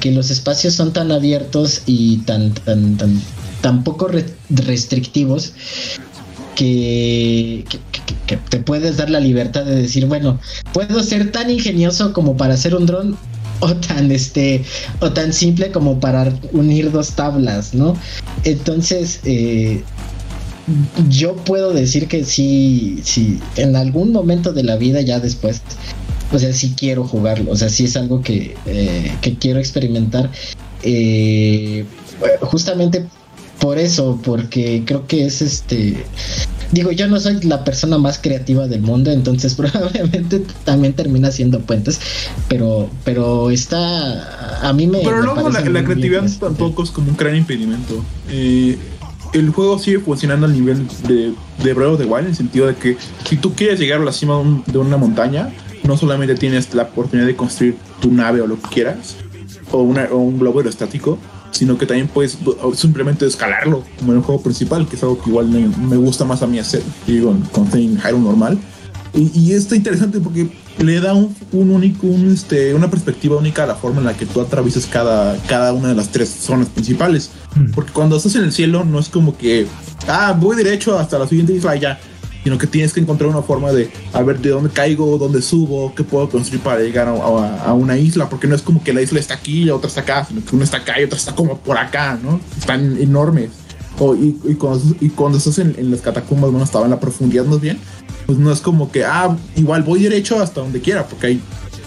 [0.00, 3.22] que los espacios son tan abiertos y tan, tan, tan,
[3.62, 4.10] tan poco
[4.50, 5.54] restrictivos
[6.54, 7.64] que,
[8.48, 10.38] te puedes dar la libertad de decir, bueno,
[10.72, 13.16] puedo ser tan ingenioso como para hacer un dron
[13.60, 14.64] o tan este
[15.00, 17.96] o tan simple como para unir dos tablas, ¿no?
[18.44, 19.82] Entonces, eh,
[21.08, 25.62] yo puedo decir que sí, sí, en algún momento de la vida ya después,
[26.32, 30.30] o sea, sí quiero jugarlo, o sea, sí es algo que, eh, que quiero experimentar.
[30.82, 31.84] Eh,
[32.40, 33.06] justamente
[33.62, 36.04] por eso, porque creo que es este.
[36.72, 41.60] Digo, yo no soy la persona más creativa del mundo, entonces probablemente también termina siendo
[41.60, 42.00] puentes,
[42.48, 44.98] pero, pero está, a mí me...
[44.98, 48.02] Pero luego la, creatividad tampoco es como un gran impedimento.
[48.30, 48.76] Eh,
[49.32, 52.66] el juego sigue funcionando al nivel de, de Breath of the Wild, en el sentido
[52.66, 52.96] de que
[53.28, 55.50] si tú quieres llegar a la cima de una montaña,
[55.84, 59.16] no solamente tienes la oportunidad de construir tu nave o lo que quieras,
[59.70, 61.18] o, una, o un globo aerostático,
[61.52, 62.38] sino que también puedes
[62.74, 66.42] simplemente escalarlo como en el juego principal, que es algo que igual me, gusta más
[66.42, 68.58] a mí hacer, digo, con Hyrule normal.
[69.14, 73.66] Y, y, está interesante porque le da un, único, un, este, una perspectiva única a
[73.66, 77.30] la forma en la que tú atraviesas cada, cada una de las tres zonas principales.
[77.54, 77.72] Hmm.
[77.72, 79.66] Porque cuando estás en el cielo, no es como que,
[80.08, 82.00] ah, voy derecho hasta la siguiente isla y ya
[82.44, 85.94] sino que tienes que encontrar una forma de a ver de dónde caigo, dónde subo,
[85.94, 89.20] qué puedo construir para llegar a, una isla, porque no es como que la isla
[89.20, 91.34] está aquí y la otra está acá, sino que una está acá y otra está
[91.34, 92.40] como por acá, ¿no?
[92.58, 93.50] Están enormes.
[94.18, 97.78] y, cuando, estás en, las catacumbas, bueno, estaba en la profundidad más bien,
[98.26, 101.40] pues no es como que, ah, igual voy derecho hasta donde quiera, porque hay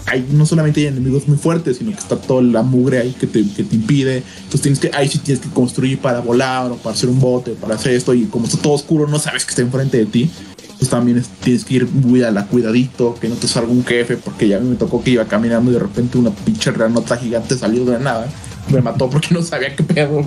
[0.06, 3.26] hay, no solamente hay enemigos muy fuertes, sino que está toda la mugre ahí que
[3.26, 4.22] te, que te impide.
[4.36, 7.52] Entonces tienes que, ahí sí tienes que construir para volar o para hacer un bote,
[7.52, 8.14] para hacer esto.
[8.14, 10.30] Y como está todo oscuro, no sabes que está enfrente de ti.
[10.78, 14.16] Pues también tienes que ir muy a la cuidadito, que no te salga un jefe,
[14.16, 17.16] porque ya a mí me tocó que iba caminando y de repente una pinche ranota
[17.16, 18.28] gigante salió de la nada.
[18.70, 20.24] Me mató porque no sabía qué pedo,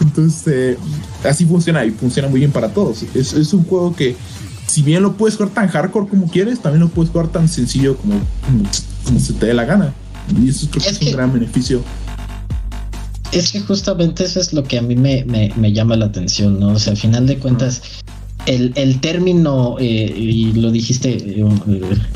[0.00, 0.78] Entonces, eh,
[1.24, 3.02] así funciona y funciona muy bien para todos.
[3.14, 4.16] Es, es un juego que
[4.72, 7.94] si bien lo puedes jugar tan hardcore como quieres, también lo puedes jugar tan sencillo
[7.98, 8.14] como,
[9.04, 9.92] como, se te dé la gana.
[10.40, 11.82] Y eso creo que es, un gran beneficio.
[13.32, 16.68] Es que justamente eso es lo que a mí me, me, llama la atención, ¿no?
[16.68, 17.82] O sea, al final de cuentas,
[18.46, 21.44] el, el, término, eh, y lo dijiste eh,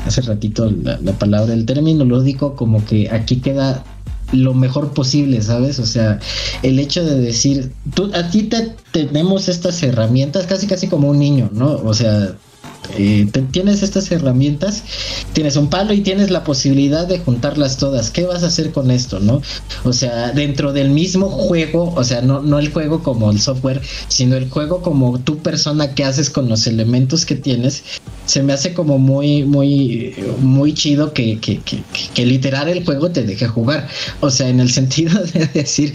[0.07, 3.83] hace ratito la, la, palabra, el término lúdico como que aquí queda
[4.31, 5.77] lo mejor posible, ¿sabes?
[5.77, 6.19] O sea,
[6.63, 11.19] el hecho de decir, tú, a ti te tenemos estas herramientas casi casi como un
[11.19, 11.75] niño, ¿no?
[11.83, 12.35] O sea,
[12.95, 14.83] eh, tienes estas herramientas,
[15.33, 18.11] tienes un palo y tienes la posibilidad de juntarlas todas.
[18.11, 19.41] ¿Qué vas a hacer con esto, no?
[19.83, 23.81] O sea, dentro del mismo juego, o sea, no, no el juego como el software,
[24.07, 27.83] sino el juego como tu persona que haces con los elementos que tienes
[28.25, 31.81] se me hace como muy, muy, muy chido que, que, que,
[32.13, 33.87] que literal el juego te deje jugar.
[34.19, 35.93] O sea, en el sentido de decir,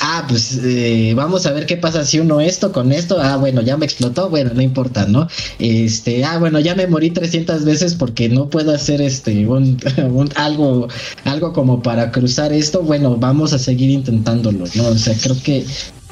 [0.00, 3.62] ah, pues eh, vamos a ver qué pasa si uno esto con esto, ah, bueno,
[3.62, 5.28] ya me explotó, bueno, no importa, ¿no?
[5.58, 9.46] Este, ah, bueno, ya me morí 300 veces porque no puedo hacer este,
[10.36, 10.88] algo,
[11.24, 14.88] algo como para cruzar esto, bueno, vamos a seguir intentándolo, ¿no?
[14.88, 15.64] O sea, creo que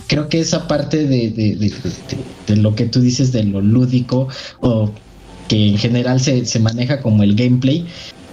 [0.06, 1.30] creo que esa parte de,
[2.46, 4.28] de, lo que tú dices de lo lúdico
[4.60, 4.90] o
[5.48, 7.86] que en general se, se maneja como el gameplay,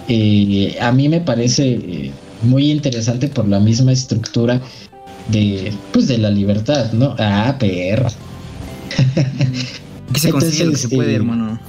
[0.07, 2.11] eh, a mí me parece eh,
[2.43, 4.61] muy interesante por la misma estructura
[5.29, 7.15] de pues de la libertad, ¿no?
[7.19, 8.09] Ah, perra.
[10.13, 11.59] Que se consigue lo que se puede, este, hermano.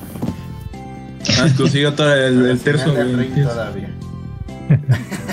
[1.39, 3.29] Ah, consigo todo el, el terzo, Final del güey.
[3.35, 3.91] ring todavía.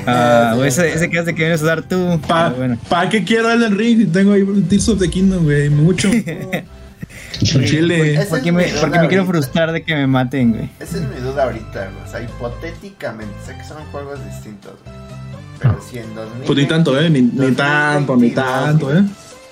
[0.06, 2.20] Ah, güey, ese, ese que has de que vienes a dar tú.
[2.28, 2.78] ¿Para Ah, bueno.
[3.10, 5.70] qué quiero el ring si tengo ahí el Tears of the Kingdom, güey?
[5.70, 6.10] Mucho.
[7.44, 8.26] Chile.
[8.30, 10.70] Porque me, porque me quiero frustrar de que me maten, güey.
[10.80, 12.06] Esa es mi duda ahorita, güey.
[12.06, 14.96] O sea, hipotéticamente, sé que son juegos distintos, güey.
[15.60, 16.46] Pero si en 2000.
[16.46, 17.10] Pues ni tanto, ¿eh?
[17.10, 19.04] Ni, ni tanto, ni tanto, ¿eh?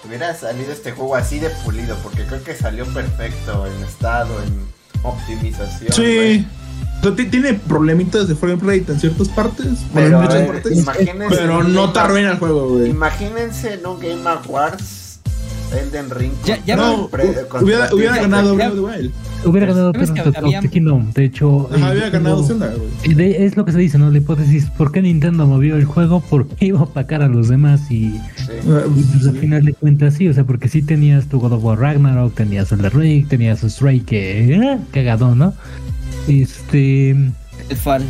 [0.05, 4.65] Hubiera salido este juego así de pulido, porque creo que salió perfecto en estado, en
[5.03, 5.93] optimización.
[5.93, 6.45] Sí.
[7.29, 9.67] tiene problemitas de frame rate en ciertas partes.
[9.93, 10.77] Pero, en a muchas ver, partes.
[10.77, 12.89] imagínense Pero no te arruina el juego, güey.
[12.89, 15.00] Imagínense en un Game Awards
[15.71, 16.31] Elden Ring.
[16.65, 17.23] Ya- No, pre-
[17.93, 19.11] hubiera, ganado the Breath of the Wild.
[19.45, 21.11] Hubiera ganado ¿Sabes Tears que of the- of había- the Kingdom.
[21.13, 23.15] De hecho, Ajá, eh, ganado Zelda, güey.
[23.15, 24.11] de- es lo que se dice, ¿no?
[24.11, 26.21] La hipótesis, ¿por qué Nintendo movió el juego?
[26.29, 28.51] Porque iba a opacar a los demás y, Sí.
[28.63, 31.63] y, pues al final de cuentas sí, o sea, porque sí tenías tu God of
[31.63, 35.53] War Ragnarok, tenías el de Ring, tenías Stray que eh, cagado, ¿no?
[36.27, 38.03] Este, El fal.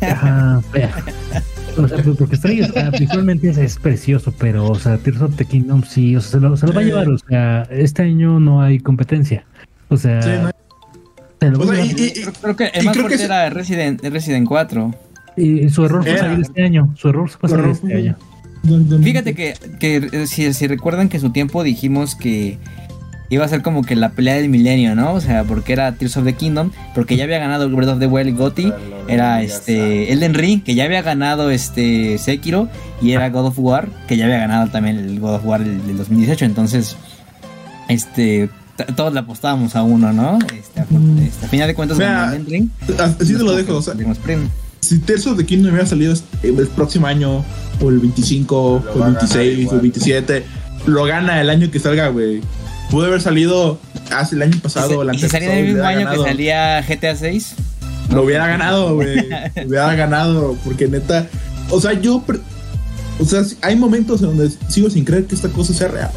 [0.00, 0.90] ajá, fea.
[1.76, 5.36] O sea, porque Stray o sea, visualmente es, es precioso, pero o sea, Tears of
[5.36, 8.02] the Kingdom sí, o sea, se lo, se lo va a llevar, o sea, este
[8.02, 9.44] año no hay competencia.
[9.88, 10.52] O sea, Sí, no hay-
[11.40, 12.00] se lo O va a sea, llevar.
[12.00, 14.94] y- y- Creo, que el más que fuerte era Resident, Resident 4.
[15.36, 16.92] Y su error fue salir este año.
[16.96, 18.16] Su error fue Su salir error este año.
[19.02, 22.58] Fíjate que, que eh, si, si recuerdan que en su tiempo dijimos que
[23.30, 25.14] iba a ser como que la pelea del milenio, ¿no?
[25.14, 28.06] O sea, porque era Tears of the Kingdom, porque ya había ganado Breath of the
[28.06, 28.72] Wild Gotti,
[29.08, 32.68] era este Elden Ring, que ya había ganado este Sekiro,
[33.02, 35.86] y era God of War, que ya había ganado también el God of War del,
[35.86, 36.96] del 2018, entonces
[37.88, 38.50] este
[38.96, 40.38] todos le apostábamos a uno, ¿no?
[40.58, 41.18] Este, a, Mm.
[41.20, 42.68] este, a final de cuentas Mira, ganó Elden Ring.
[42.98, 43.94] Así te lo dejo, o sea,
[44.80, 47.44] si Tears of the Kingdom hubiera salido este- el próximo año,
[47.80, 50.44] o el 25, Lo o el ganar 26, o el 27,
[50.86, 52.40] lo gana el año que salga, güey.
[52.90, 53.78] Pudo haber salido
[54.10, 56.24] hace el año pasado, el y si salía en el mismo hubiera año que ganado.
[56.24, 57.54] salía GTA 6,
[58.10, 59.16] Lo hubiera ganado, güey.
[59.16, 61.26] Lo hubiera ganado, porque neta.
[61.70, 62.22] O sea, yo.
[62.22, 62.38] pre-
[63.18, 66.10] O sea, hay momentos en donde sigo sin creer que esta cosa sea real.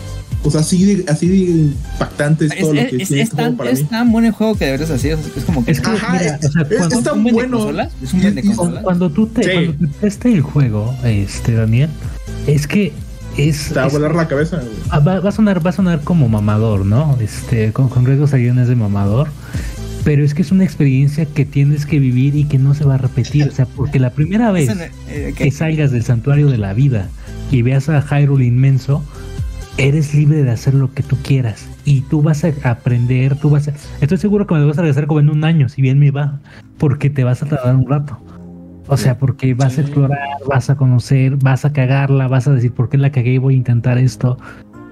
[0.43, 3.23] O sea, así de, así de impactante es, es, todo lo es- que es- tiene
[3.23, 3.87] es este juego tan, para es mí.
[3.89, 5.13] tan buen el juego que deberías hacer.
[5.13, 7.23] Es, es como que Es que, Ajá, mira, o sea, es- cuando, es tan un
[7.23, 7.57] buen de bueno.
[7.57, 8.83] consolas, es un buen de consolas.
[8.83, 9.75] cuando tú te, Sí.
[9.77, 11.89] cuando te el juego, este Daniel,
[12.45, 12.93] es que
[13.37, 14.69] es, Te va a volar la cabeza, güey.
[14.89, 17.17] ah, va, va a sonar, va a sonar como mamador, ¿no?
[17.21, 19.29] Este, con, con riesgos a guiones de mamador.
[20.03, 22.95] Pero es que es una experiencia que tienes que vivir y que no se va
[22.95, 23.47] a repetir.
[23.49, 24.69] O sea, porque la primera vez
[25.09, 27.09] eh, que que- salgas del santuario de la vida
[27.51, 29.03] y veas a Hyrule inmenso,
[29.77, 31.65] eres libre de hacer lo que tú quieras.
[31.83, 33.73] Y tú vas a aprender, tú vas a...
[34.01, 36.39] Estoy seguro que me vas a regresar como en un año, si bien me va,
[36.77, 38.17] porque te vas a tardar un rato.
[38.87, 42.71] O sea, porque vas a explorar, vas a conocer, vas a cagarla, vas a decir,
[42.71, 44.37] ¿por qué la cagué voy a intentar esto?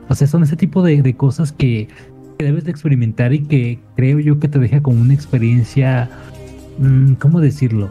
[0.09, 1.87] O sea, son ese tipo de, de cosas que,
[2.37, 6.09] que debes de experimentar y que creo yo que te deja como una experiencia,
[6.77, 7.89] mm, ¿cómo decirlo?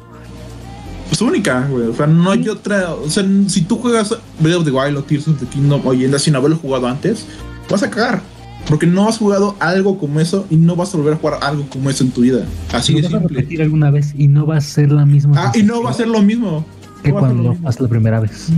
[1.10, 1.88] Es única, güey.
[1.88, 2.94] O sea, no hay otra.
[2.94, 6.18] O sea, si tú juegas Breath of the Wild o Tears of the Kingdom día
[6.18, 7.26] sin haberlo jugado antes,
[7.70, 8.33] vas a cagar.
[8.68, 11.66] Porque no has jugado algo como eso y no vas a volver a jugar algo
[11.68, 12.44] como eso en tu vida.
[12.72, 15.34] Así lo de vas a repetir alguna vez y no va a ser la misma
[15.36, 16.64] Ah, y no va a ser lo mismo.
[17.02, 18.48] que No lo cuando hasta la primera vez.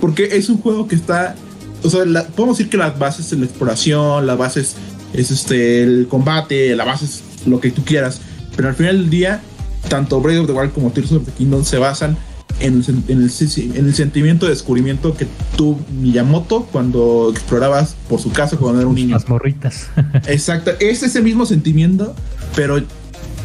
[0.00, 1.34] Porque es un juego que está.
[1.82, 4.76] O sea, la- podemos decir que las bases es la exploración, las bases
[5.14, 8.20] es este el combate, la base es lo que tú quieras.
[8.56, 9.40] Pero al final del día,
[9.88, 12.16] tanto Breath of the Wild como Tears of the Kingdom se basan
[12.60, 17.30] en el, sen- en el, sen- en el sentimiento de descubrimiento que tú, Miyamoto, cuando
[17.32, 19.14] explorabas por su casa cuando era un niño.
[19.16, 19.88] Las morritas.
[20.26, 22.14] Exacto, es ese mismo sentimiento,
[22.54, 22.80] pero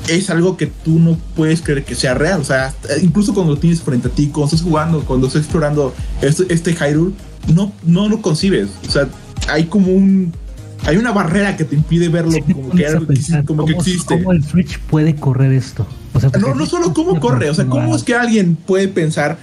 [0.07, 2.39] es algo que tú no puedes creer que sea real.
[2.41, 5.93] O sea, incluso cuando lo tienes frente a ti, cuando estás jugando, cuando estás explorando
[6.21, 7.13] este, este Hyrule,
[7.53, 8.69] no, no lo concibes.
[8.87, 9.07] O sea,
[9.47, 10.33] hay como un.
[10.85, 14.17] Hay una barrera que te impide verlo Sí como, que, pensar como existe.
[14.17, 15.85] ¿Cómo el Switch puede correr esto?
[16.27, 18.87] O sea, No, no sí, solo cómo corre, o sea, cómo es que alguien puede
[18.87, 19.37] pensar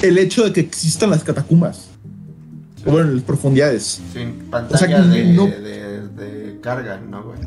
[0.00, 1.88] el hecho de que existan las catacumbas.
[2.86, 4.00] O Bueno, en las profundidades.
[4.12, 7.38] Sin pantalla O sea, de, no- de, de carga, ¿no, güey?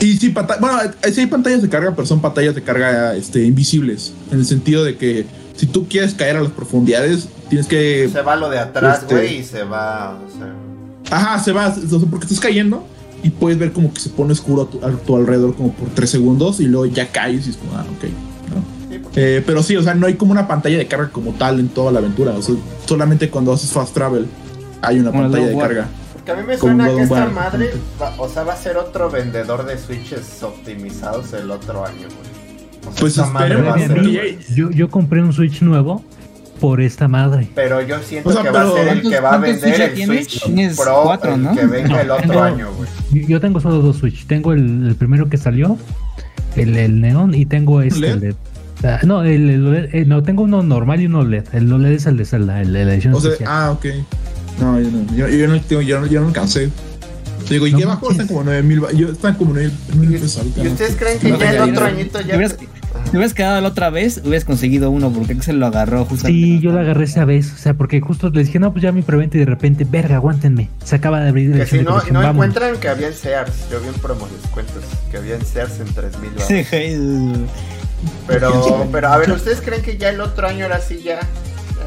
[0.00, 3.44] Y sí, bueno, eh, sí hay pantallas de carga, pero son pantallas de carga este,
[3.44, 4.12] invisibles.
[4.30, 5.24] En el sentido de que
[5.56, 8.08] si tú quieres caer a las profundidades, tienes que.
[8.12, 10.18] Se va lo de atrás, Este- güey, y se va.
[10.26, 12.86] O sea, Ajá, se va, o sea, porque estás cayendo
[13.22, 15.88] y puedes ver como que se pone oscuro a tu, a tu alrededor como por
[15.90, 18.10] tres segundos y luego ya caes y es como, ah, ok.
[19.16, 21.68] Eh, pero sí, o sea, no hay como una pantalla de carga como tal en
[21.68, 22.32] toda la aventura.
[22.32, 22.54] O sea,
[22.86, 24.26] solamente cuando haces fast travel
[24.82, 25.86] hay una Como pantalla de carga.
[26.12, 27.32] porque a mí me como suena que esta War.
[27.32, 31.96] madre, va- o sea, va a ser otro vendedor de switches optimizados el otro año,
[32.08, 32.36] güey.
[32.80, 35.32] O sea, Pues esta madre esperemos, va a A ser, mí, yo, yo compré un
[35.32, 36.04] Switch nuevo
[36.60, 37.48] por esta madre.
[37.54, 39.80] Pero yo siento O sea, que va a ser el que va a ¿cuántos vender
[39.80, 40.26] el tienes?
[40.28, 41.54] Switch Tienes Pro, cuatro, el ¿no?
[41.56, 42.88] que venga el otro tengo- año, güey.
[43.12, 44.26] Yo, yo tengo solo dos Switch.
[44.26, 45.78] Tengo el, el primero que salió,
[46.54, 48.00] el, el Neon, y tengo este.
[48.00, 48.10] ¿LED?
[48.12, 48.34] el de-
[48.84, 51.44] ah, no, el, el OLED, eh, no, tengo uno normal y uno LED.
[51.52, 53.52] El OLED es el de Zelda, el de la edición O sea, especial.
[53.52, 53.86] ah, ok.
[54.60, 56.70] No, yo no, yo, yo no, tengo, yo no, yo no alcancé.
[57.50, 58.10] Digo, ¿y No qué bajo?
[58.10, 58.82] Están como 9 mil.
[58.96, 60.60] Yo están como 9 mil pesos ahorita.
[60.60, 60.70] ¿Y ¿no?
[60.72, 61.86] ustedes creen que No, ya el otro ya.
[61.86, 62.34] añito ya...
[62.36, 66.44] hubieras, te hubieras quedado la otra vez, hubieras conseguido uno porque se lo agarró justamente.
[66.44, 68.90] Sí, yo la agarré esa vez, o sea, porque justo le dije, no, pues ya
[68.90, 70.70] mi preventa y de repente, verga, aguántenme.
[70.84, 73.80] Se acaba de abrir la Que si no, no encuentran que había en Sears, yo
[73.80, 76.48] vi en promo descuentos, que había en Sears en 3000 baros.
[78.26, 81.20] Pero, pero a ver, ¿ustedes creen que ya el otro año ahora sí ya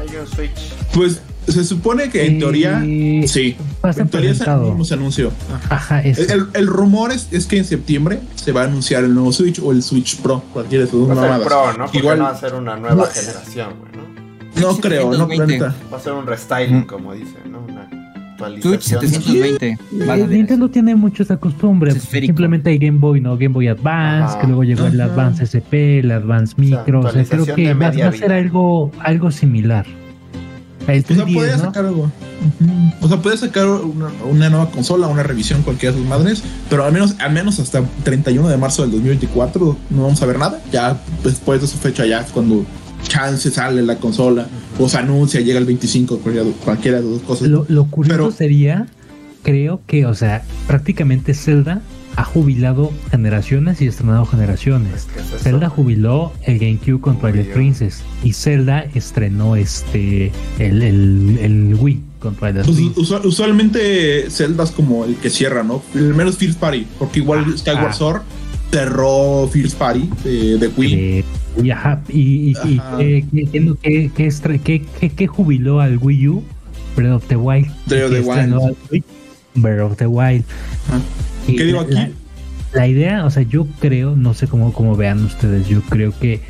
[0.00, 0.72] hay un Switch?
[0.94, 2.80] Pues se supone que en Eh, teoría.
[3.26, 3.56] Sí.
[3.96, 4.44] En teoría se,
[4.84, 5.32] se anunció.
[5.68, 6.18] Ajá, es.
[6.18, 9.58] El, el rumor es, es que en septiembre se va a anunciar el nuevo Switch
[9.62, 11.46] o el Switch Pro, cualquiera de sus dos mamadas.
[11.46, 11.84] Pro, ¿no?
[11.86, 13.04] Porque Igual, no va a ser una nueva No.
[13.06, 14.10] generación, güey, ¿no?
[14.60, 15.36] no creo, no, 720.
[15.58, 15.74] planeta.
[15.92, 16.86] Va a ser un restyling, Mm.
[16.86, 17.60] como dicen, ¿no?
[17.60, 17.88] Una
[18.60, 19.00] Switch actualización.
[19.00, 19.66] 720.
[19.66, 21.92] Eh, Vale, Nintendo tiene mucho esa costumbre.
[21.92, 22.02] Es.
[22.02, 23.34] Simplemente hay Game Boy, ¿no?
[23.36, 24.40] Game Boy Advance, Ajá.
[24.40, 25.00] que luego llegó el.
[25.00, 27.00] Advance SP, el Advance Micro.
[27.00, 29.86] O sea, creo que va, a ser algo, algo similar.
[30.88, 31.62] El O sea, 3DS, podría ¿no?
[31.64, 32.10] sacar algo.
[33.00, 36.84] O sea, puede sacar una, una nueva consola, una revisión, cualquiera de sus madres, pero
[36.84, 40.60] al menos, al menos hasta 31 de marzo del 2024 no vamos a ver nada.
[40.72, 42.64] Ya después de su fecha, ya es cuando
[43.02, 44.46] chance sale la consola
[44.78, 47.48] o se anuncia, llega el 25, cualquiera, cualquiera de las dos cosas.
[47.48, 48.86] Lo, lo curioso Pero- sería,
[49.42, 51.82] creo que, o sea, prácticamente Zelda
[52.16, 55.06] ha jubilado generaciones y estrenado generaciones.
[55.42, 57.52] Zelda jubiló el GameCube con Twilight.
[57.52, 62.98] Princess y Zelda estrenó este el, el, el Wii con Twilight Pues, Princess.
[62.98, 65.82] usual- usualmente Zelda es como el que cierra, ¿no?
[65.94, 67.92] El menos First Party, porque igual Ah, Skyward ah.
[67.92, 68.22] Sword
[68.70, 70.94] cerró First Party de, de Wii.
[70.94, 71.24] Eh,
[71.62, 72.54] y, ajá, y,
[75.16, 76.44] que jubiló al Wii U
[76.96, 77.68] Breath of the Wild.
[77.86, 79.04] Breath of the Wild.
[79.54, 80.44] Breath of the Wild.
[80.88, 81.00] Ajá.
[81.46, 81.94] ¿Qué digo aquí?
[81.94, 82.10] La,
[82.72, 86.40] la idea, o sea, yo creo, no sé cómo, cómo vean ustedes, yo creo que,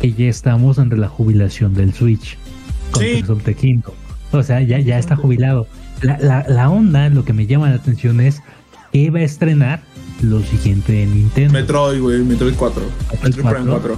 [0.00, 2.38] que ya estamos ante la jubilación del Switch
[2.92, 3.12] con Sí.
[3.12, 3.94] Tears of the Kingdom.
[4.32, 5.66] O sea, ya, ya está jubilado.
[6.02, 8.42] La, la, la onda, lo que me llama la atención es
[8.92, 9.82] que va a estrenar
[10.22, 11.52] lo siguiente de Nintendo.
[11.52, 12.82] Metroid, güey, Metroid 4.
[13.22, 13.96] Metroid Prime 4.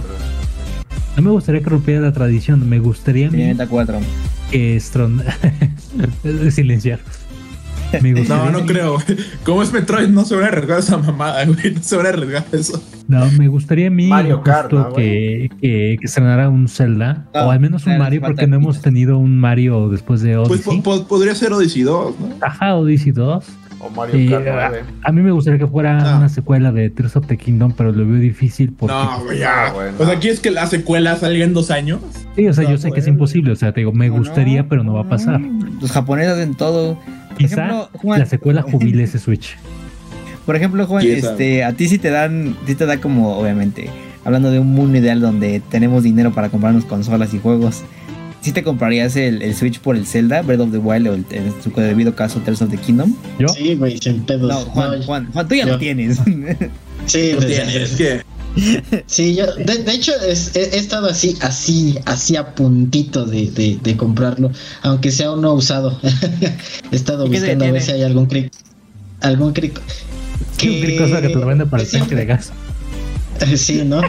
[1.17, 3.99] No me gustaría que rompiera la tradición, me gustaría a mí Tiene 4.
[4.51, 5.23] que estron...
[6.51, 7.01] silenciar.
[8.03, 9.19] Me gustaría No, no creo, güey.
[9.45, 11.73] Como es Metroid, no se van a arriesgar esa mamada, güey.
[11.75, 12.83] No se van a arriesgar eso.
[13.09, 17.27] No, me gustaría a mí Mario Kart, justo ¿no, que, que, que estrenara un Zelda
[17.33, 20.83] o al menos un Mario porque no hemos tenido un Mario después de Pues Odyssey.
[20.83, 22.29] po- po- podría ser Odyssey 2, ¿no?
[22.43, 23.45] Ajá, Odyssey 2.
[23.81, 24.85] O Mario Eh, Kart a, 9.
[25.05, 26.19] a mí me gustaría que fuera Ah.
[26.19, 29.71] una secuela de Tears of the Kingdom, pero lo veo difícil porque No, güey, ya.
[29.71, 30.19] Güey, O sea.
[30.19, 32.01] ¿quieres que la secuela salga en dos años?
[32.35, 34.69] sí, o sea, no, yo sé que es imposible, o sea, te digo, me gustaría,
[34.69, 35.41] pero no va a pasar.
[35.81, 36.99] Los japoneses hacen todo.
[37.29, 39.57] Por Quizá ejemplo, Juan, la secuela jubile ese Switch.
[40.47, 43.91] Por ejemplo, Juan, este, a ti sí te dan, sí te da como, obviamente,
[44.25, 47.85] hablando de un mundo ideal donde tenemos dinero para comprarnos consolas y juegos,
[48.41, 51.25] ¿sí te comprarías el, el Switch por el Zelda, Breath of the Wild o el,
[51.31, 53.15] en su debido caso Tears of the Kingdom?
[53.39, 53.49] ¿Yo?
[53.49, 54.49] Sí, güey, sin pedos.
[54.49, 56.17] No, Juan, No, Juan, Juan, tú ya yo- lo tienes.
[57.07, 58.23] Sí, No desde- tienes, que
[59.07, 63.51] Sí, yo, de, de hecho, es- he, he estado así, así, así a puntito de,
[63.53, 64.51] de, de comprarlo,
[64.83, 66.01] aunque sea uno usado.
[66.91, 68.51] he estado ¿Y qué buscando a ver si hay algún cric,
[69.21, 69.81] algún cric.
[70.59, 72.51] ¿Qué cosa que te lo vende para el que tanque de gas?
[73.57, 74.01] Sí, ¿no?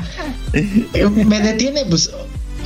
[0.53, 2.09] Eh, Me detiene, pues,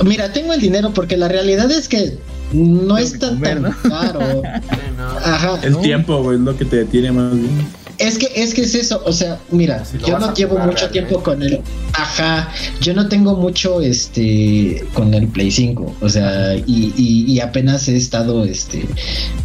[0.04, 2.18] mira, tengo el dinero porque la realidad es que
[2.52, 3.74] no es tan, ¿no?
[3.82, 4.42] caro.
[5.24, 5.58] Ajá.
[5.62, 5.80] el ¿no?
[5.80, 7.84] tiempo, güey, es lo que te detiene más bien.
[7.98, 10.92] Es que, es que es eso, o sea, mira, Si yo no llevo mucho realmente.
[10.92, 11.60] tiempo con el,
[11.92, 17.38] ajá, yo no tengo mucho, este, con el Play 5, o sea, y, y, y
[17.38, 18.84] apenas he estado, este,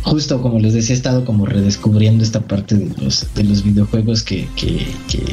[0.02, 4.24] justo como les decía, he estado como redescubriendo esta parte de los, de los videojuegos
[4.24, 5.24] que, que, que,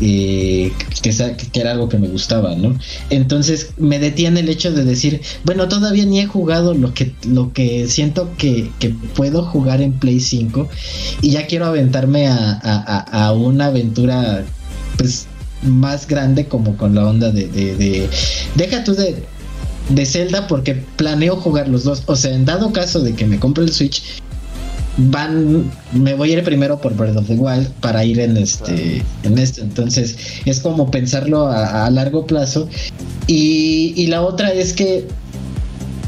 [0.00, 0.72] eh,
[1.02, 2.76] que, era algo que me gustaba, ¿no?
[3.10, 7.52] Entonces me detiene el hecho de decir, bueno, todavía ni he jugado lo que, lo
[7.52, 10.68] que siento que, que puedo jugar en Play 5
[11.22, 14.44] y ya quiero aventarme a, a- a- a una aventura
[14.96, 15.26] pues
[15.62, 18.08] más grande como con la onda de, de, de
[18.56, 19.24] deja tú de
[19.90, 22.04] de Zelda porque planeo jugar los dos.
[22.06, 24.02] O sea, en dado caso de que me compre el Switch,
[24.96, 29.02] van, me voy a ir primero por Breath of the Wild para ir en este,
[29.22, 29.62] en esto.
[29.62, 32.68] Entonces, es como pensarlo a, largo plazo.
[33.26, 35.06] Y, y, la otra es que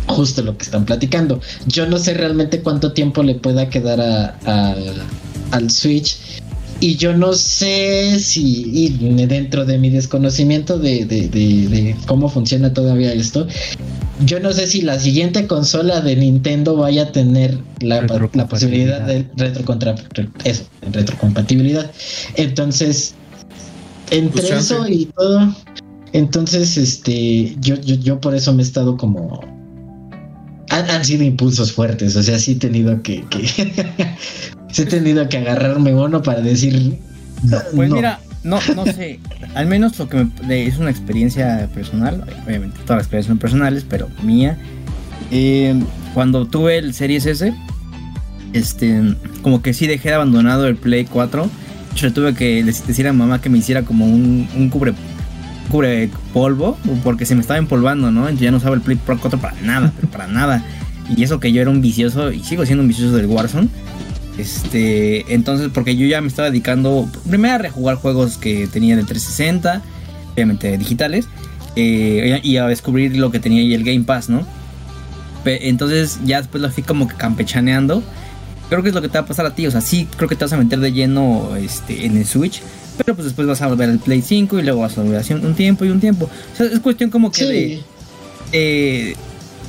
[0.06, 1.40] justo lo que están platicando.
[1.66, 4.74] Yo no sé realmente cuánto tiempo le pueda quedar a,
[5.50, 6.16] al Switch.
[6.80, 8.88] Y yo no sé si
[9.28, 13.46] dentro de mi desconocimiento de, de, de, cómo funciona todavía esto,
[14.24, 18.02] yo no sé si la siguiente consola de Nintendo vaya a tener la,
[18.32, 19.94] la posibilidad de retrocontra,
[20.44, 21.90] eso, retrocompatibilidad.
[22.36, 23.14] Entonces,
[24.10, 25.54] entre pues eso y todo,
[26.12, 29.40] entonces este, yo, yo, yo por eso me he estado como
[30.70, 33.46] han, sido impulsos fuertes, o sea, sí he tenido que, que
[34.76, 36.98] he tenido que agarrarme uno para decir.
[37.74, 39.20] pues mira, no, no sé,
[39.55, 43.86] al menos lo que me, es una experiencia personal, obviamente todas las experiencias son personales,
[43.88, 44.59] pero mía.
[45.30, 45.80] Eh,
[46.14, 47.55] cuando tuve el Series S,
[48.53, 51.49] este, como que sí dejé abandonado el Play 4.
[51.97, 54.95] Yo tuve que decir a mamá que me hiciera como un, un cubre
[55.70, 58.22] cubre polvo porque se me estaba empolvando, ¿no?
[58.22, 60.64] Entonces ya no usaba el Play 4 para nada, para nada.
[61.16, 63.68] Y eso que yo era un vicioso y sigo siendo un vicioso del Warzone.
[64.38, 69.04] Este, entonces, porque yo ya me estaba dedicando primero a rejugar juegos que tenía de
[69.04, 69.82] 360,
[70.32, 71.28] obviamente digitales,
[71.76, 74.46] eh, y a descubrir lo que tenía ahí el Game Pass, ¿no?
[75.44, 78.02] Entonces, ya después lo fui como que campechaneando.
[78.68, 80.28] Creo que es lo que te va a pasar a ti, o sea, sí, creo
[80.28, 82.62] que te vas a meter de lleno este, en el Switch,
[82.96, 85.34] pero pues después vas a volver al Play 5 y luego vas a volver a
[85.34, 86.30] un tiempo y un tiempo.
[86.52, 87.80] O sea, es cuestión como que de.
[88.52, 89.14] Eh,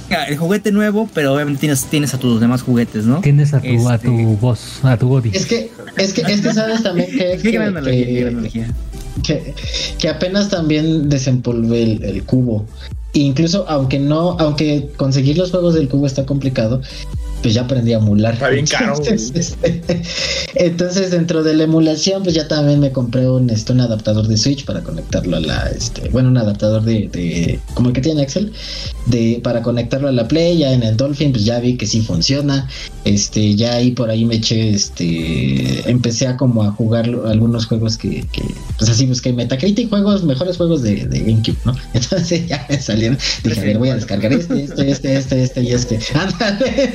[0.09, 3.21] el juguete nuevo, pero obviamente tienes, tienes a tus demás juguetes, ¿no?
[3.21, 5.31] Tienes a tu, a tu este, voz, a tu body.
[5.33, 8.71] Es que, es que, es que sabes también que, que,
[9.23, 9.53] que,
[9.97, 12.65] que, apenas también desempolvé el, el cubo.
[13.13, 16.81] incluso aunque no, aunque conseguir los juegos del cubo está complicado,
[17.43, 18.33] pues ya aprendí a emular.
[18.33, 18.95] Está bien caro.
[20.55, 24.37] Entonces, dentro de la emulación, pues ya también me compré un, este, un adaptador de
[24.37, 28.23] Switch para conectarlo a la, este, bueno, un adaptador de, de como el que tiene
[28.23, 28.53] Excel,
[29.07, 32.01] de, para conectarlo a la Play, ya en el Dolphin, pues ya vi que sí
[32.01, 32.67] funciona.
[33.03, 37.97] Este, ya ahí por ahí me eché, este, empecé a como a jugar algunos juegos
[37.97, 38.41] que, que
[38.77, 41.75] pues así busqué Metacritic, juegos, mejores juegos de, de GameCube, ¿no?
[41.93, 45.63] Entonces ya me salieron, dije, a ver, voy a descargar este, este, este, este, este
[45.63, 45.99] y este.
[46.13, 46.93] Ándale,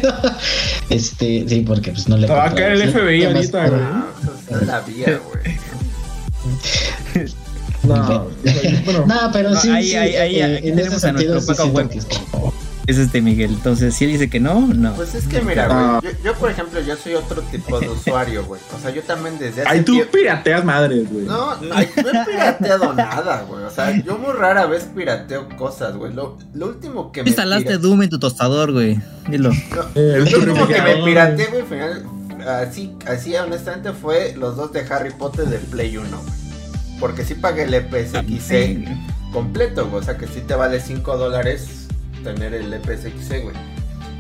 [0.91, 2.27] Este, sí, porque pues no le.
[2.27, 3.81] va a caer el FBI ahorita, güey.
[3.81, 5.59] No, la vía, güey.
[7.85, 8.29] No,
[9.07, 11.53] no, pero sí, ahí, ahí, ahí, eh, en ese sentido, sí.
[12.89, 13.51] Es este Miguel.
[13.51, 14.95] Entonces, si él dice que no, no.
[14.95, 15.69] Pues es que mira,
[16.01, 16.11] güey.
[16.11, 18.63] Yo, yo, por ejemplo, yo soy otro tipo de usuario, güey.
[18.75, 19.71] O sea, yo también desde hace.
[19.71, 21.27] Ay, tú pirateas madres, güey.
[21.27, 21.87] No, no, no he
[22.25, 23.65] pirateado nada, güey.
[23.65, 26.15] O sea, yo muy rara vez pirateo cosas, güey.
[26.15, 27.29] Lo, lo último que me.
[27.29, 28.99] Instalaste Doom en tu tostador, güey.
[29.29, 29.51] Dilo.
[29.95, 32.07] lo último que me pirateé, güey, final.
[32.49, 36.33] Así, así honestamente fue los dos de Harry Potter de Play 1, güey.
[36.99, 38.89] Porque sí pagué el EPSXC
[39.31, 40.01] completo, güey.
[40.01, 41.78] O sea que sí te vale 5 dólares
[42.23, 43.57] tener el EPSX, güey.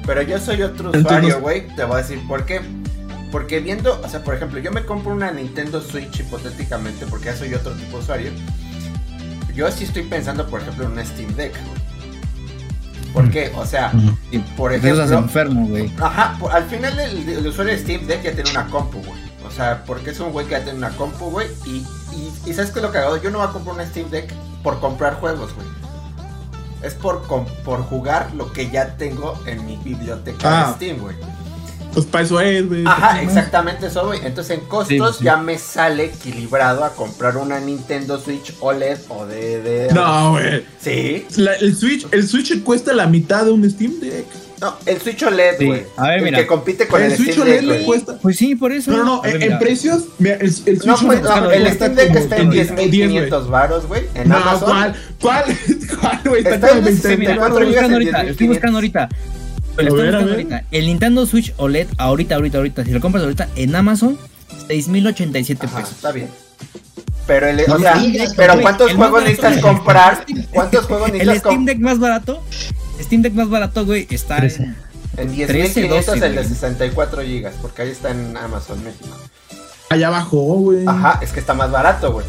[0.06, 1.66] Pero yo soy otro usuario, güey.
[1.76, 2.60] Te voy a decir por qué.
[3.30, 7.36] Porque viendo, o sea, por ejemplo, yo me compro una Nintendo Switch hipotéticamente, porque ya
[7.36, 8.30] soy otro tipo de usuario.
[9.54, 13.12] Yo sí estoy pensando, por ejemplo, en una Steam Deck, güey.
[13.12, 13.30] ¿Por mm.
[13.30, 13.52] qué?
[13.56, 13.92] O sea,
[14.56, 15.02] por ejemplo.
[15.02, 15.92] Estás enfermo, güey.
[16.00, 19.20] Ajá, al final el, usuario de Steam Deck ya tiene una compu, güey.
[19.46, 21.48] O sea, porque es un güey que ya tiene una compu, güey.
[21.66, 21.84] Y,
[22.14, 23.18] y, y, ¿sabes qué es lo que hago?
[23.18, 24.32] Yo no voy a comprar una Steam Deck
[24.62, 25.66] por comprar juegos, güey
[26.82, 30.72] es por, por jugar lo que ya tengo en mi biblioteca de ah.
[30.76, 31.16] Steam, güey.
[31.92, 32.84] Pues para eso es, güey.
[32.86, 34.20] Ajá, exactamente eso, güey.
[34.24, 39.88] Entonces en costos ya me sale equilibrado a comprar una Nintendo Switch OLED o de.
[39.94, 40.64] no, güey.
[40.80, 41.26] Sí.
[41.60, 44.26] el Switch, el Switch cuesta la mitad de un Steam Deck.
[44.60, 45.84] No, el Switch OLED, güey.
[45.96, 46.38] A ver, mira.
[46.38, 48.18] Que compite con el, el Switch Steam OLED le cuesta.
[48.20, 48.90] Pues sí, por eso.
[48.90, 49.24] No, no, no.
[49.24, 53.48] En, precios, mira, el, el Switch no, pues, no, el Steam Deck está en 10.500
[53.48, 54.04] baros, güey.
[54.14, 54.68] En no, Amazon.
[54.68, 54.96] ¿cuál?
[55.20, 55.44] ¿Cuál?
[56.00, 56.46] ¿Cuál, güey?
[56.46, 58.22] Está, en 64 buscando ahorita.
[58.22, 59.08] Estoy buscando ahorita.
[59.78, 60.64] Estoy buscando ahorita.
[60.70, 62.84] El Nintendo Switch OLED, ahorita, ahorita, ahorita.
[62.84, 64.18] Si lo compras ahorita en Amazon,
[64.68, 65.92] 6.087 pesos.
[65.92, 66.28] Está bien.
[67.28, 68.02] Pero, el, o sea,
[68.36, 70.24] pero ¿cuántos juegos necesitas comprar?
[70.50, 71.54] ¿Cuántos juegos necesitas comprar?
[71.62, 72.42] El Steam Deck más barato,
[73.00, 74.76] Steam Deck más barato, güey, está en
[75.16, 79.16] en 10.500 el de 64 GB, porque ahí está en Amazon México.
[79.90, 80.84] Allá abajo, güey.
[80.86, 82.26] Ajá, es que está más barato, güey.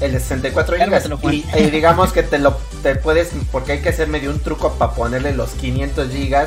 [0.00, 1.32] El de 64 GB.
[1.32, 4.72] Y, y, digamos que te lo te puedes, porque hay que hacer medio un truco
[4.74, 6.46] para ponerle los 500 GB,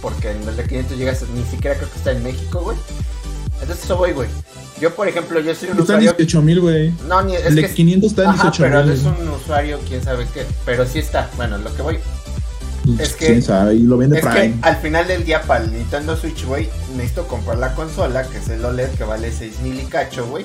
[0.00, 2.76] porque en vez de 500 GB ni siquiera creo que está en México, güey.
[3.60, 4.28] Entonces eso voy, güey.
[4.80, 6.12] Yo, por ejemplo, yo soy un Está en usuario.
[6.14, 6.92] 18 mil, güey.
[7.06, 8.92] No, ni es El de que 500 está en Ajá, 18 pero mil.
[8.92, 10.44] es un usuario, quién sabe qué.
[10.64, 11.30] Pero sí está.
[11.36, 11.98] Bueno, lo que voy.
[12.98, 13.74] Es que- ¿Quién sabe?
[13.74, 14.60] Y lo vende Es Prime.
[14.60, 18.38] que al final del día para el Nintendo Switch, güey, necesito comprar la consola, que
[18.38, 20.44] es el OLED, que vale 6 mil y cacho, güey.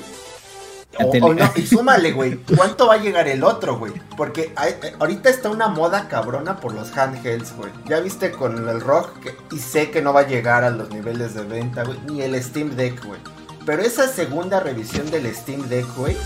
[1.00, 3.92] O, no, y súmale, güey, ¿cuánto va a llegar el otro, güey?
[4.16, 7.70] Porque hay- eh, ahorita está una moda cabrona por los handhelds, güey.
[7.86, 10.90] Ya viste con el Rock, que- y sé que no va a llegar a los
[10.90, 13.20] niveles de venta, güey, ni el Steam Deck, güey.
[13.66, 16.16] Pero esa segunda revisión del Steam Deck, güey,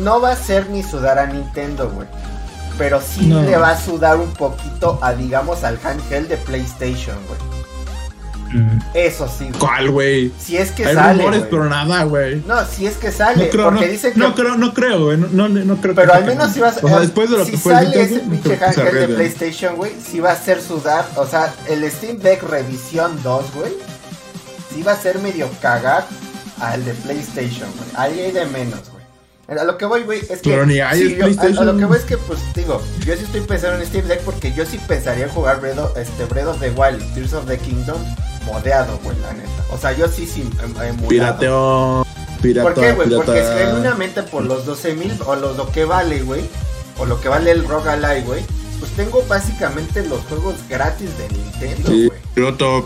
[0.00, 2.08] no va a ser ni sudar a Nintendo, güey.
[2.78, 3.42] Pero sí No.
[3.42, 7.54] le va a sudar un poquito a, digamos, al handheld de PlayStation, güey.
[8.52, 8.78] Mm.
[8.94, 9.58] Eso sí, güey.
[9.58, 10.32] ¿Cuál, güey?
[10.38, 11.18] Si es que Hay sale.
[11.18, 11.50] rumores, güey.
[11.50, 12.42] pero nada, güey.
[12.46, 13.46] No, si es que sale.
[13.46, 14.18] No creo, porque no, dicen que.
[14.20, 15.16] no creo, no creo, güey.
[15.18, 17.44] No, no, no creo Pero que al menos si vas O sea, después de lo
[17.44, 19.14] si que fue sale ese no pinche handheld de.
[19.14, 23.72] PlayStation, güey, si va a ser sudar, o sea, el Steam Deck Revisión 2, güey,
[24.72, 26.06] sí va a ser medio cagar
[26.60, 27.88] al de PlayStation, güey.
[27.96, 28.93] Ahí hay de menos, güey.
[29.46, 31.76] A lo que voy, güey, es que Pero ni hay sí, yo- a- a, lo
[31.76, 34.64] que voy es que pues digo, yo sí estoy pensando en Steam Deck porque yo
[34.64, 37.98] sí pensaría en jugar Breath of, este, Breath of the Wild, Tears of the Kingdom
[38.46, 39.48] modeado, güey, la neta.
[39.70, 41.08] O sea, yo sí sí em- emulado.
[41.08, 42.06] Pirateo.
[42.42, 43.10] Pirata, ¿Por qué, güey?
[43.10, 46.42] Porque genuinamente por los 12 mil o los, lo que vale, güey,
[46.98, 48.44] o lo que vale el Rogue Ally, güey,
[48.84, 52.18] pues tengo básicamente los juegos gratis de Nintendo, Sí, güey.
[52.34, 52.84] piloto,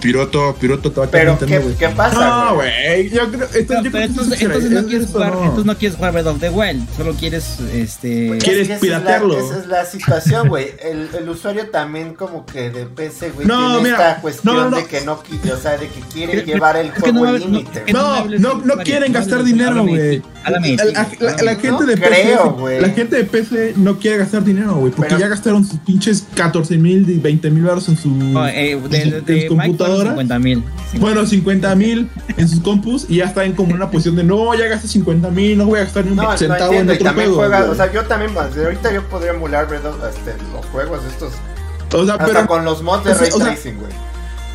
[0.92, 1.74] te va a Pero, ¿qué.
[1.76, 3.10] ¿qué pasa, No, güey?
[3.10, 3.48] Yo creo.
[3.52, 5.40] Esto, No, yo pero creo que entonces, eso entonces no quieres jugar, no.
[5.42, 8.74] entonces no quieres jugar Breath of the Wild, solo quieres este Pues ¿Quieres es que
[8.74, 9.38] esa es la- piratearlo?
[9.40, 10.68] Esa es la situación, güey.
[10.80, 14.70] El, el usuario también como que de PC, güey, No, tiene mira, esta cuestión no,
[14.70, 14.76] no.
[14.76, 17.46] de que no, o sea, de que quiere Pero- llevar el juego no al no,
[17.46, 17.92] límite.
[17.92, 19.98] No, no, no quieren no gastar dinero, güey.
[19.98, 22.80] de La, gente No de PC, creo, güey.
[22.80, 26.76] la gente de PC no quiere gastar dinero, güey, porque ya gastaron sus pinches 14
[26.76, 29.34] mil y 20 mil baros en su, No, eh, en de, su- de, en de
[29.48, 30.10] fueron computadora.
[30.10, 30.62] 50 mil.
[31.00, 34.54] Bueno, 50 mil en sus compus y ya están como en una posición de no,
[34.54, 36.98] ya gasté 50 mil, no voy a gastar ni un No, no centavo entiendo, en
[37.00, 37.34] otro juego.
[37.36, 41.32] juega, o sea, yo también, ahorita yo podría emular este, los juegos estos,
[41.92, 43.92] O sea, hasta pero, con los mods de o sea, Ray o sea- Tracing, güey.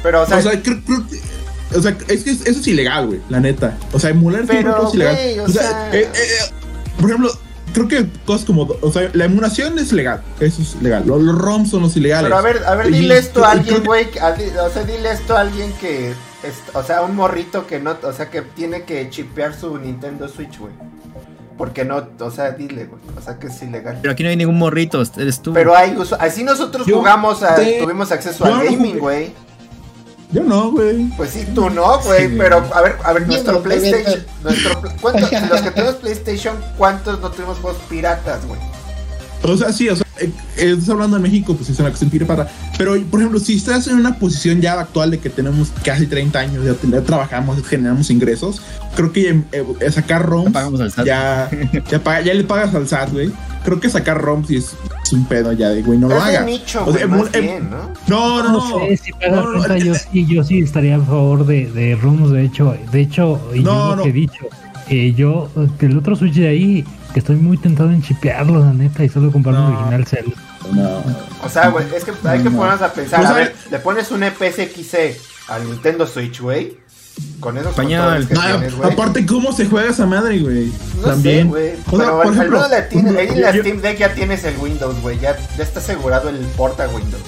[0.04, 3.08] Pero, o sea, o sea, creo, creo que- o sea, es que eso es ilegal,
[3.08, 3.76] güey, la neta.
[3.92, 5.16] O sea, emular Pero, es ilegal.
[5.16, 6.54] güey, o o sea, sea- eh, eh,
[7.00, 7.32] por ejemplo,
[7.74, 11.04] creo que cosas como, o sea, la emulación es legal, eso es legal.
[11.06, 12.26] Los, los ROMs son los ilegales.
[12.26, 14.08] Pero a ver, a ver, dile esto a alguien, que- güey.
[14.66, 16.10] O sea, dile esto a alguien que.
[16.12, 17.98] es- o sea, un morrito que no.
[18.04, 20.74] O sea, que tiene que chipear su Nintendo Switch, güey.
[21.58, 22.08] Porque no.
[22.20, 23.02] O sea, dile, güey.
[23.18, 24.00] O sea, que es ilegal.
[24.02, 25.54] Pero aquí no hay ningún morrito, eres tú.
[25.54, 25.96] Pero hay.
[26.20, 27.44] Así nosotros Yo jugamos.
[27.44, 29.34] A, te- tuvimos acceso yo al no gaming, güey.
[30.34, 31.10] Yo no, güey.
[31.16, 32.28] Pues sí, tú no, güey.
[32.28, 32.36] Sí.
[32.38, 34.26] pero, a ver, a ver, nuestro no, PlayStation.
[34.42, 38.60] Nuestro, ¿cuántos, los que tenemos PlayStation, ¿cuántos no tuvimos juegos piratas, güey?
[39.44, 42.10] O sea, sí, o sea, eh, eh, estás hablando de México, pues es una cuestión
[42.12, 42.48] pirata.
[42.78, 46.40] Pero, por ejemplo, si estás en una posición ya actual de que tenemos casi 30
[46.40, 48.62] años, ya, ya trabajamos, generamos ingresos,
[48.96, 51.06] creo que eh, sacar ROMs Ya pagamos al SAT.
[51.06, 51.50] ya,
[51.90, 53.32] ya, paga- ya le pagas al SAT, güey.
[53.64, 56.46] Creo que sacar ROMs sí es, es un pedo ya de, güey, no lo hagas.
[56.46, 57.90] nicho, O sea, güey, más emu- bien, ¿no?
[58.08, 58.80] No, no, No, no.
[58.88, 61.96] sé, si pagas No, no, renta, yo sí, yo sí estaría a favor de, de
[61.96, 64.04] ROMs, de hecho, de hecho, y No, yo lo no.
[64.04, 64.46] que he dicho,
[64.90, 68.74] eh, yo, que el otro Switch de ahí, que estoy muy tentado en chipearlo, la
[68.74, 69.78] neta, y solo comprar un No.
[69.78, 70.36] original Zelda.
[70.74, 71.04] no.
[71.46, 73.26] O sea, güey, es que hay que No, ponernos a pensar.
[73.26, 75.18] A ver, le pones un E EPSXE
[75.50, 76.78] al Nintendo Switch, güey.
[77.40, 78.92] Con esos que No, tienes, güey.
[78.92, 80.72] aparte, ¿cómo se juega esa madre, güey?
[80.98, 81.44] No También.
[81.44, 81.70] sé, güey.
[81.74, 83.98] O sea, Pero por al ejemplo, menos la tiene- por ahí en la Steam Deck
[84.00, 85.20] ya tienes el Windows, güey.
[85.20, 87.22] Ya, ya está asegurado el porta Windows.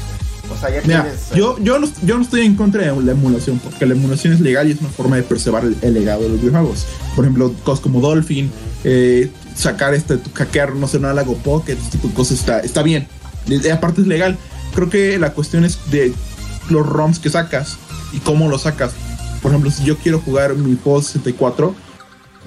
[0.51, 1.21] O sea, ya Mira, tienes.
[1.31, 4.33] eh, yo, yo, no, yo no estoy en contra de la emulación, porque la emulación
[4.33, 6.85] es legal y es una forma de preservar el, el legado de los videojuegos.
[7.15, 8.51] Por ejemplo, cosas como Dolphin,
[8.83, 12.83] eh, sacar este, hackear, no sé, nada, Lago Pocket, este tipo de cosas está, está
[12.83, 13.07] bien.
[13.47, 14.37] Y, aparte es legal.
[14.73, 16.13] Creo que la cuestión es de
[16.69, 17.77] los ROMs que sacas
[18.13, 18.91] y cómo los sacas.
[19.41, 21.75] Por ejemplo, si yo quiero jugar mi juego 64,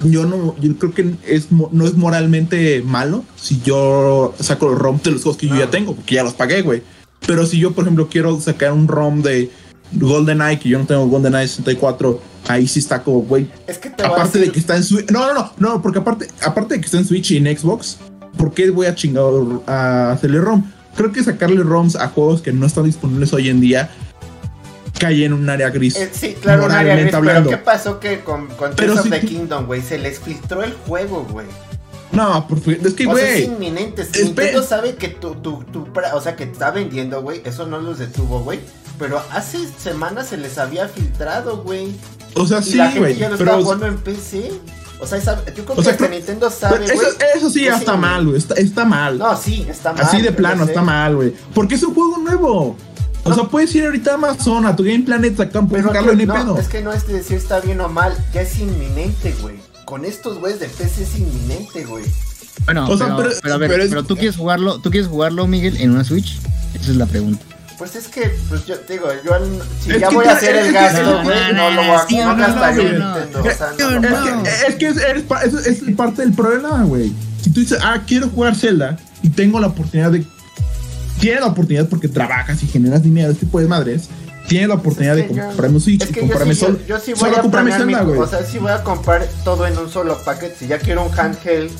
[0.05, 5.03] yo no, yo creo que es, no es moralmente malo si yo saco los ROMs
[5.03, 5.59] de los juegos que yo No.
[5.59, 6.83] ya tengo, porque ya los pagué, güey.
[7.25, 9.51] Pero si yo, por ejemplo, quiero sacar un ROM de
[9.93, 13.47] GoldenEye, que yo no tengo GoldenEye 64, ahí sí está como, güey.
[13.67, 15.09] es que te voy a Aparte de decir- que está en Switch.
[15.11, 17.97] No, no, no, no, porque aparte, aparte de que está en Switch y en Xbox,
[18.37, 19.23] ¿por qué voy a chingar
[19.67, 20.63] a hacerle ROM?
[20.95, 23.89] Creo que sacarle ROMs a juegos que no están disponibles hoy en día
[24.99, 25.95] cae en un área gris.
[25.95, 27.49] Eh, sí, claro, un área moralmente gris, hablando.
[27.51, 29.81] pero ¿qué pasó que con, con Tears of the Kingdom, güey?
[29.81, 31.45] Se les filtró el juego, güey.
[32.11, 33.55] No, por fin, es que, O sea, es güey.
[33.55, 34.03] inminente.
[34.05, 37.41] Si Nintendo sabe que tu, tu, tu, o sea, que está vendiendo, güey.
[37.45, 38.59] Eso no los detuvo, güey.
[38.97, 41.91] Pero hace semanas se les había filtrado, güey.
[42.35, 43.15] O sea, Y sí, güey.
[43.15, 44.51] ya lo Pero, estaba jugando en PC.
[45.01, 45.17] O sea,
[45.55, 47.07] yo creo O sea, que Nintendo sabe, eso, güey.
[47.35, 47.97] eso sí ya que está sí.
[47.99, 48.37] mal, güey.
[48.37, 49.17] Está, está mal.
[49.17, 50.01] No, sí, está mal.
[50.03, 51.33] Así de plano, está mal, güey.
[51.53, 52.75] Porque es un juego nuevo.
[53.23, 53.35] O No.
[53.35, 56.17] sea, puedes ir ahorita a Amazon, a tu Game Planet, acá, puedes Pero sacarlo que-
[56.17, 56.57] ni no, pedo.
[56.57, 59.55] es que no es de decir está bien o mal, ya es inminente, güey.
[59.89, 62.05] Con estos güeyes de PC es inminente, güey.
[62.65, 62.87] Bueno,
[63.41, 66.37] pero, a ver, pero, tú quieres jugarlo, tú quieres jugarlo, Miguel, en una Switch?
[66.75, 67.43] Esa es la pregunta.
[67.79, 69.31] Pues es que, pues yo digo, yo
[69.81, 72.83] si ya voy a hacer el gasto, güey, no, lo voy a no gastar yo
[72.83, 74.43] Nintendo.
[74.67, 77.11] Es que es, parte del problema, güey.
[77.41, 80.23] Si tú dices, ah, quiero jugar Zelda y tengo la oportunidad de.
[81.19, 84.07] Tienes la oportunidad porque trabajas y generas dinero, este tipo de madres.
[84.49, 86.79] Tienes la oportunidad de comprarme un Switch y comprarme solo.
[86.87, 88.19] Yo, sí voy a comprarme Zelda, güey.
[88.19, 90.55] O sea, si voy a comprar todo en un solo paquete.
[90.59, 91.71] Si ya quiero un handheld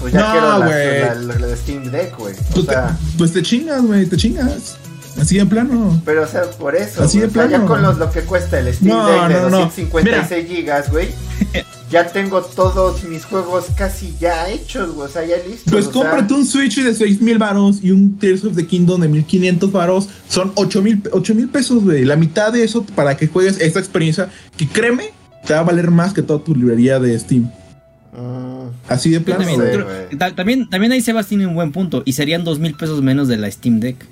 [0.00, 2.34] pues ya quiero la, la, la, Steam Deck, güey.
[2.54, 4.76] O sea, pues te chingas, güey, te chingas.
[5.20, 6.00] Así de plano.
[6.04, 7.02] Pero, o sea, por eso.
[7.02, 7.50] Así de plano.
[7.50, 11.08] ya con los, lo que cuesta el Steam Deck de 256 gigas, güey.
[11.90, 15.08] ya tengo todos mis juegos casi ya hechos, güey.
[15.08, 15.72] O sea, ya listos.
[15.72, 19.72] Pues cómprate un Switch de 6000 varos y un Tears of the Kingdom de 1500
[19.72, 20.08] varos.
[20.28, 21.02] Son 8000
[21.34, 22.04] mil pesos, güey.
[22.04, 25.12] La mitad de eso para que juegues esta experiencia que créeme,
[25.46, 27.50] te va a valer más que toda tu librería de Steam.
[28.12, 28.68] Mm.
[28.88, 29.44] Así de plano.
[30.34, 32.02] También, también, ahí Sebas tiene un buen punto.
[32.04, 34.06] Y serían dos mil pesos menos de la Steam Deck.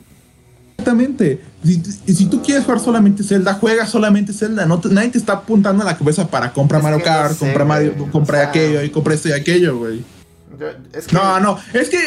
[0.87, 1.41] Exactamente.
[1.65, 1.83] Si,
[2.15, 4.67] si tú quieres jugar solamente Zelda, juega solamente Zelda.
[4.67, 8.47] No nadie te está apuntando a la cabeza para comprar Mario Kart, comprar Mario, comprar
[8.47, 10.05] aquello y comprar esto y aquello, güey.
[11.13, 11.99] No, no, es que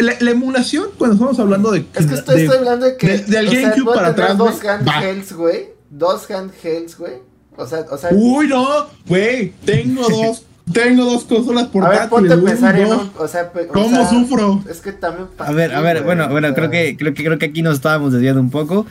[0.00, 1.84] la, emulación, cuando estamos hablando de.
[1.94, 3.18] Es que estoy, hablando de que.
[3.18, 4.38] del GameCube para atrás.
[4.38, 5.70] Dos handhelds, güey.
[5.90, 7.14] Dos handhelds, güey.
[7.56, 8.10] O sea, o sea.
[8.12, 9.52] Uy, no, güey.
[9.64, 11.98] Tengo dos tengo dos consolas portátiles.
[11.98, 14.62] A ver, ponte a pensar en un, o sea, ¿Cómo sufro?
[14.68, 17.46] Es que también A ver, a ver, bueno, bueno, creo que creo que creo que
[17.46, 18.86] aquí nos estábamos desviando un poco.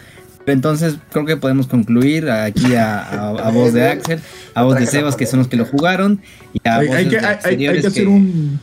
[0.46, 4.22] Entonces creo que podemos concluir aquí a, a, voz de Axel,
[4.54, 6.22] a voz de Sebas, que son los que lo jugaron,
[6.54, 8.60] y a hay, hay, que, hay, hay que hacer un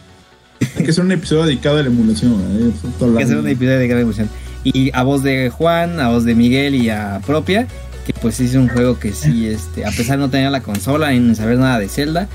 [0.76, 2.32] hay que hacer un episodio dedicado a la emulación.
[2.32, 2.72] ¿eh?
[3.02, 4.30] Hay que hacer un episodio dedicado a la emulación.
[4.64, 7.66] Y a voz de Juan, a voz de Miguel y a propia,
[8.06, 11.10] que pues es un juego que sí, este, a pesar de no tener la consola
[11.10, 12.28] ni saber nada de Zelda,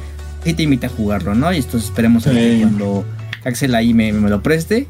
[0.43, 1.51] sí te invita a jugarlo, ¿no?
[1.53, 3.05] Y entonces esperemos que cuando
[3.43, 4.87] Axel ahí me, lo preste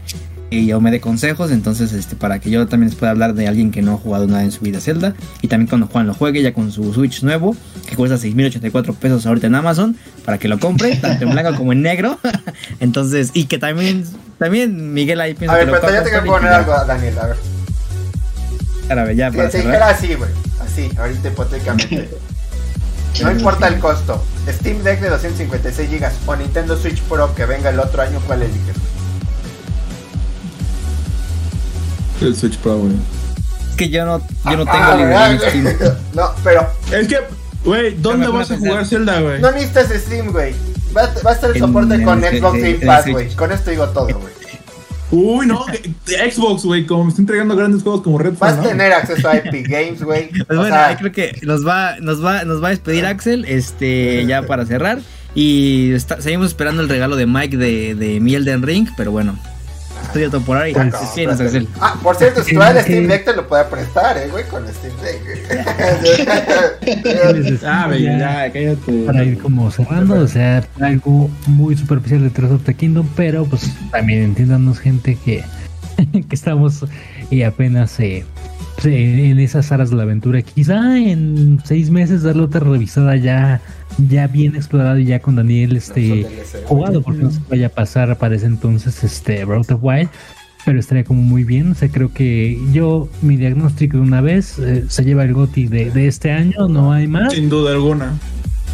[0.51, 3.47] y yo me dé consejos, entonces este para que yo también les pueda hablar de
[3.47, 6.15] alguien que no ha jugado nada en su vida Zelda y también cuando Juan lo
[6.15, 7.55] juegue ya con su Switch nuevo
[7.87, 9.95] que cuesta 6.084 pesos ahorita en Amazon
[10.25, 12.19] para que lo compre tanto en blanco como en negro.
[12.79, 14.05] Entonces y que también
[14.39, 17.37] también Miguel ahí piensa a ver, pero ya te que poner algo Daniel a ver.
[18.89, 19.83] A ver ya para cerrar.
[19.83, 20.31] así güey
[20.61, 22.09] así ahorita hipotéticamente
[23.21, 24.23] No importa el costo.
[24.47, 28.43] Steam Deck de 256 GB o Nintendo Switch Pro que venga el otro año, ¿cuál
[28.43, 28.75] eliges?
[32.21, 32.93] El Switch Pro, güey.
[33.69, 35.77] Es que yo no, yo no tengo ah, Steam.
[36.13, 36.67] no, pero.
[36.91, 37.19] Es que,
[37.63, 39.41] güey, ¿dónde vas a jugar Zelda, güey?
[39.41, 40.53] No necesitas Steam, güey.
[40.95, 43.33] Va, va, a estar el soporte con Xbox Game Pass, güey.
[43.35, 44.38] Con esto digo todo, güey.
[45.11, 45.65] Uy, no,
[46.05, 48.57] Xbox, güey, como me está entregando grandes juegos como Redfall.
[48.57, 50.29] Vas a tener acceso a Epic Games, güey.
[50.47, 54.43] Pues bueno, creo que nos va, nos va, nos va a despedir Axel, este, ya
[54.43, 54.99] para cerrar.
[55.35, 59.37] Y seguimos esperando el regalo de Mike de, de Mielden Ring, pero bueno,
[60.09, 60.73] Estoy todo por ahí.
[61.79, 64.65] Ah, por cierto, si tú el Steam Deck te lo puede prestar, eh, güey, con
[64.67, 65.21] Steam Deck.
[67.65, 69.03] ah, ya, cállate.
[69.05, 73.45] Para ir como cerrando, o sea, algo muy superficial de Tears of the Kingdom, pero
[73.45, 75.43] pues también entiéndanos gente que,
[76.11, 76.85] que estamos
[77.29, 78.25] y apenas eh,
[78.83, 80.41] en esas aras de la aventura.
[80.41, 83.61] Quizá en seis meses darle otra revisada ya,
[84.07, 86.27] ya bien explorado y ya con Daniel este
[86.65, 90.09] jugado, porque no se vaya a pasar para ese entonces este Breath of Wild.
[90.65, 91.71] Pero estaría como muy bien.
[91.71, 95.67] O sea, creo que yo, mi diagnóstico de una vez, eh, se lleva el GOTI
[95.67, 97.33] de, de este año, no hay más.
[97.33, 98.13] Sin duda alguna.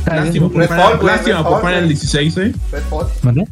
[0.06, 2.54] Lástima por, lástima por Final 16, ¿eh?
[3.24, 3.48] ¿Vale?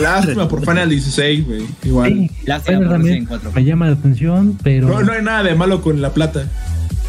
[0.00, 1.66] lástima por Final 16, güey.
[1.84, 2.30] Igual.
[2.44, 2.98] lástima
[3.54, 4.88] Me llama la atención, pero.
[4.88, 6.48] No, no hay nada de malo con la plata.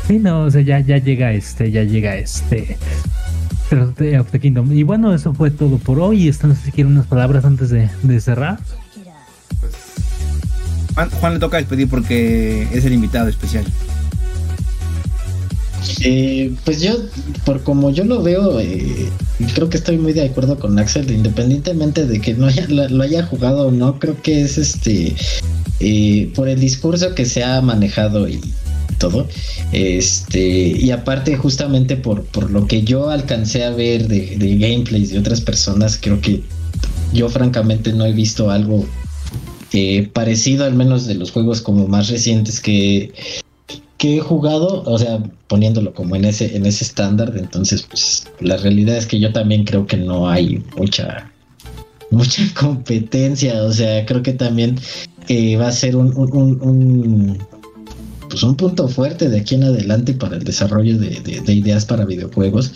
[0.07, 2.77] Sí, no, o sea, ya, ya llega este, ya llega este.
[4.19, 4.71] of the Kingdom.
[4.73, 6.27] Y bueno, eso fue todo por hoy.
[6.27, 8.59] Están, no sé si quieren unas palabras antes de, de cerrar.
[10.93, 13.65] Juan, Juan le toca despedir porque es el invitado especial.
[16.01, 16.93] Eh, pues yo,
[17.45, 19.09] por como yo lo veo, eh,
[19.53, 23.25] creo que estoy muy de acuerdo con Axel, independientemente de que no haya, lo haya
[23.25, 25.15] jugado o no, creo que es este,
[25.79, 28.39] eh, por el discurso que se ha manejado y
[28.97, 29.27] todo,
[29.71, 35.19] este, y aparte justamente por, por lo que yo alcancé a ver de, gameplays de
[35.19, 36.41] otras personas, creo que
[37.13, 38.85] yo francamente no he visto algo
[40.13, 43.11] parecido al menos de los juegos como más recientes que,
[44.03, 48.57] que he jugado, o sea, poniéndolo como en ese, en ese estándar, entonces, pues, la
[48.57, 51.31] realidad es que yo también creo que no hay mucha,
[52.11, 54.77] mucha competencia, o sea, creo que también
[55.29, 57.37] eh, va a ser un,
[58.33, 62.73] pues un punto fuerte de aquí en adelante para el desarrollo de, ideas para videojuegos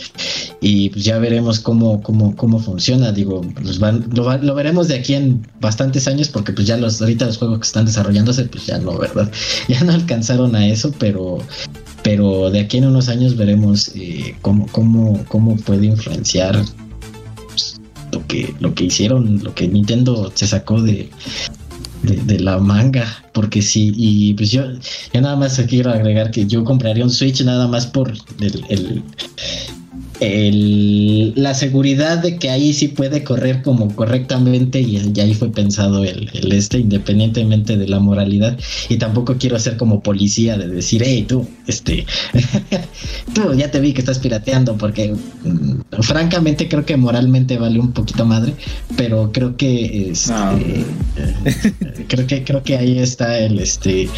[0.61, 3.11] y pues ya veremos cómo, cómo, cómo funciona.
[3.11, 7.25] Digo, pues lo, lo, veremos de aquí en bastantes años porque pues ya los ahorita
[7.25, 9.31] los juegos que están desarrollándose pues ya no, ¿verdad?
[9.67, 11.39] Ya no alcanzaron a eso, pero
[12.03, 16.63] pero de aquí en unos años veremos eh, cómo, cómo, cómo puede influenciar
[17.47, 17.81] pues,
[18.11, 21.09] lo que, lo que hicieron, lo que Nintendo se sacó de,
[22.07, 24.63] de, la manga, porque sí, y pues yo,
[25.13, 29.03] yo nada más quiero agregar que yo compraría un Switch nada más por el,
[30.19, 36.29] la seguridad de que ahí sí puede correr como correctamente y, ahí fue pensado el,
[36.33, 38.57] el, este, independientemente de la moralidad.
[38.89, 42.05] Y tampoco quiero ser como policía de decir, hey, tú, este,
[43.33, 47.91] tú ya te vi que estás pirateando, porque mm, francamente creo que moralmente vale un
[47.91, 48.53] poquito madre,
[48.95, 50.33] pero creo que este,
[52.07, 54.09] creo que creo que ahí está el este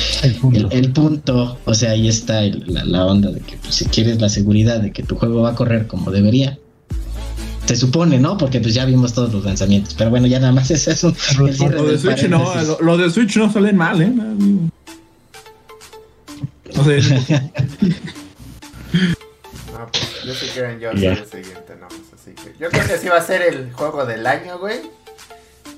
[0.72, 4.80] el punto, o sea, ahí está la, onda de que pues, si quieres la seguridad
[4.80, 6.58] de que tu juego va a correr como debería.
[7.66, 8.38] Se supone, ¿no?
[8.38, 9.94] Porque pues ya vimos todos los lanzamientos.
[9.94, 11.14] Pero bueno, ya nada más es eso.
[11.38, 11.54] lo, de
[12.00, 14.12] Switch no, lo, de Switch no salen mal, ¿eh?
[16.76, 17.02] No sé.
[19.74, 21.14] no, pues yo yo yeah.
[21.14, 24.06] el siguiente, no, pues así que yo creo que sí va a ser el juego
[24.06, 24.80] del año, güey.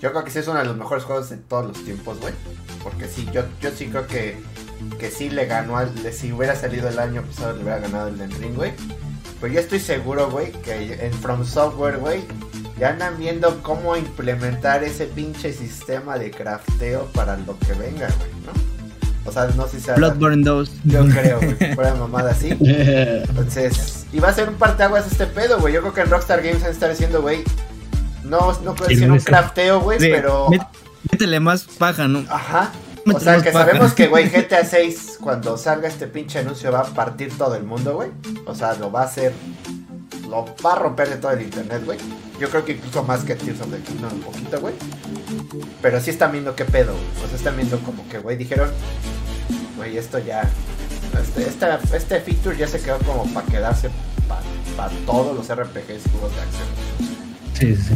[0.01, 2.33] Yo creo que sí es uno de los mejores juegos de todos los tiempos, güey.
[2.83, 4.37] Porque sí, yo, yo sí creo que,
[4.97, 5.91] que sí le ganó al.
[6.13, 8.71] Si hubiera salido el año pasado, le hubiera ganado el Den Ring, güey.
[9.41, 12.23] Pero yo estoy seguro, güey, que en From Software, güey,
[12.79, 18.31] ya andan viendo cómo implementar ese pinche sistema de crafteo para lo que venga, güey,
[18.45, 18.71] ¿no?
[19.25, 19.95] O sea, no sé si sea.
[19.95, 20.71] Bloodborne 2.
[20.85, 21.75] Yo creo, güey.
[21.75, 22.49] Fuera mamada así.
[22.59, 25.73] Entonces, y va a ser un parteaguas este pedo, güey.
[25.73, 27.43] Yo creo que en Rockstar Games van a estar diciendo, güey.
[28.23, 30.49] No, no puede ser un crafteo, güey, pero.
[31.11, 32.23] Métele más paja, ¿no?
[32.29, 32.71] Ajá.
[33.05, 36.85] O sea, que sabemos que, güey, GTA 6, cuando salga este pinche anuncio, va a
[36.85, 38.09] partir todo el mundo, güey.
[38.45, 39.33] O sea, lo va a hacer.
[40.29, 41.97] Lo va a romper de todo el internet, güey.
[42.39, 44.73] Yo creo que incluso más que Tears of the Kingdom, un poquito, güey.
[45.81, 47.25] Pero sí están viendo qué pedo, güey.
[47.25, 48.69] O sea, están viendo como que, güey, dijeron,
[49.77, 50.49] güey, esto ya.
[51.21, 53.89] Este, este, este feature ya se quedó como para quedarse
[54.77, 56.67] para todos los RPGs juegos de acción.
[57.53, 57.95] Sí, sí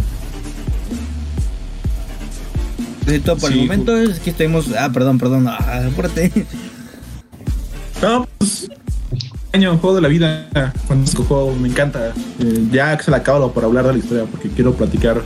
[3.40, 4.68] por el momento es que estuvimos.
[4.78, 5.48] Ah, perdón, perdón.
[5.48, 6.32] Ah, apúrate.
[8.02, 8.70] No, pues.
[9.54, 10.50] Año, juego de la vida.
[10.88, 12.14] Fantástico juego, me encanta.
[12.40, 15.22] Eh, ya se le acabo por hablar de la historia, porque quiero platicar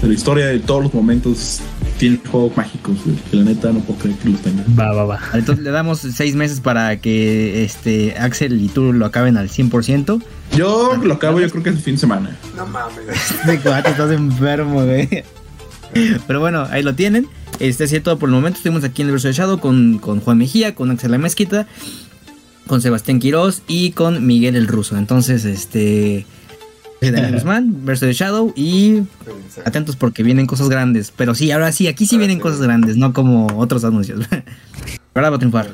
[0.00, 1.60] de la historia de todos los momentos.
[1.98, 2.96] Tiene juegos mágicos,
[3.30, 4.64] que la neta no puedo creer que los tenga.
[4.78, 5.20] Va, va, va.
[5.34, 10.22] Entonces le damos seis meses para que este Axel y tú lo acaben al 100%.
[10.56, 12.36] Yo lo acabo, yo creo que es el fin de semana.
[12.56, 12.96] No mames.
[13.46, 15.24] De cuate, estás enfermo, güey.
[16.26, 17.26] Pero bueno, ahí lo tienen.
[17.58, 18.56] Este ha todo por el momento.
[18.58, 21.66] Estuvimos aquí en el verso de Shadow con, con Juan Mejía, con Axel La Mezquita,
[22.66, 24.96] con Sebastián Quiroz y con Miguel el Ruso.
[24.96, 26.26] Entonces, este.
[27.00, 29.02] Daniel Guzmán, verso de Shadow y
[29.64, 31.12] atentos porque vienen cosas grandes.
[31.16, 34.26] Pero sí, ahora sí, aquí sí vienen cosas grandes, no como otros anuncios.
[35.14, 35.68] Ahora va a triunfar.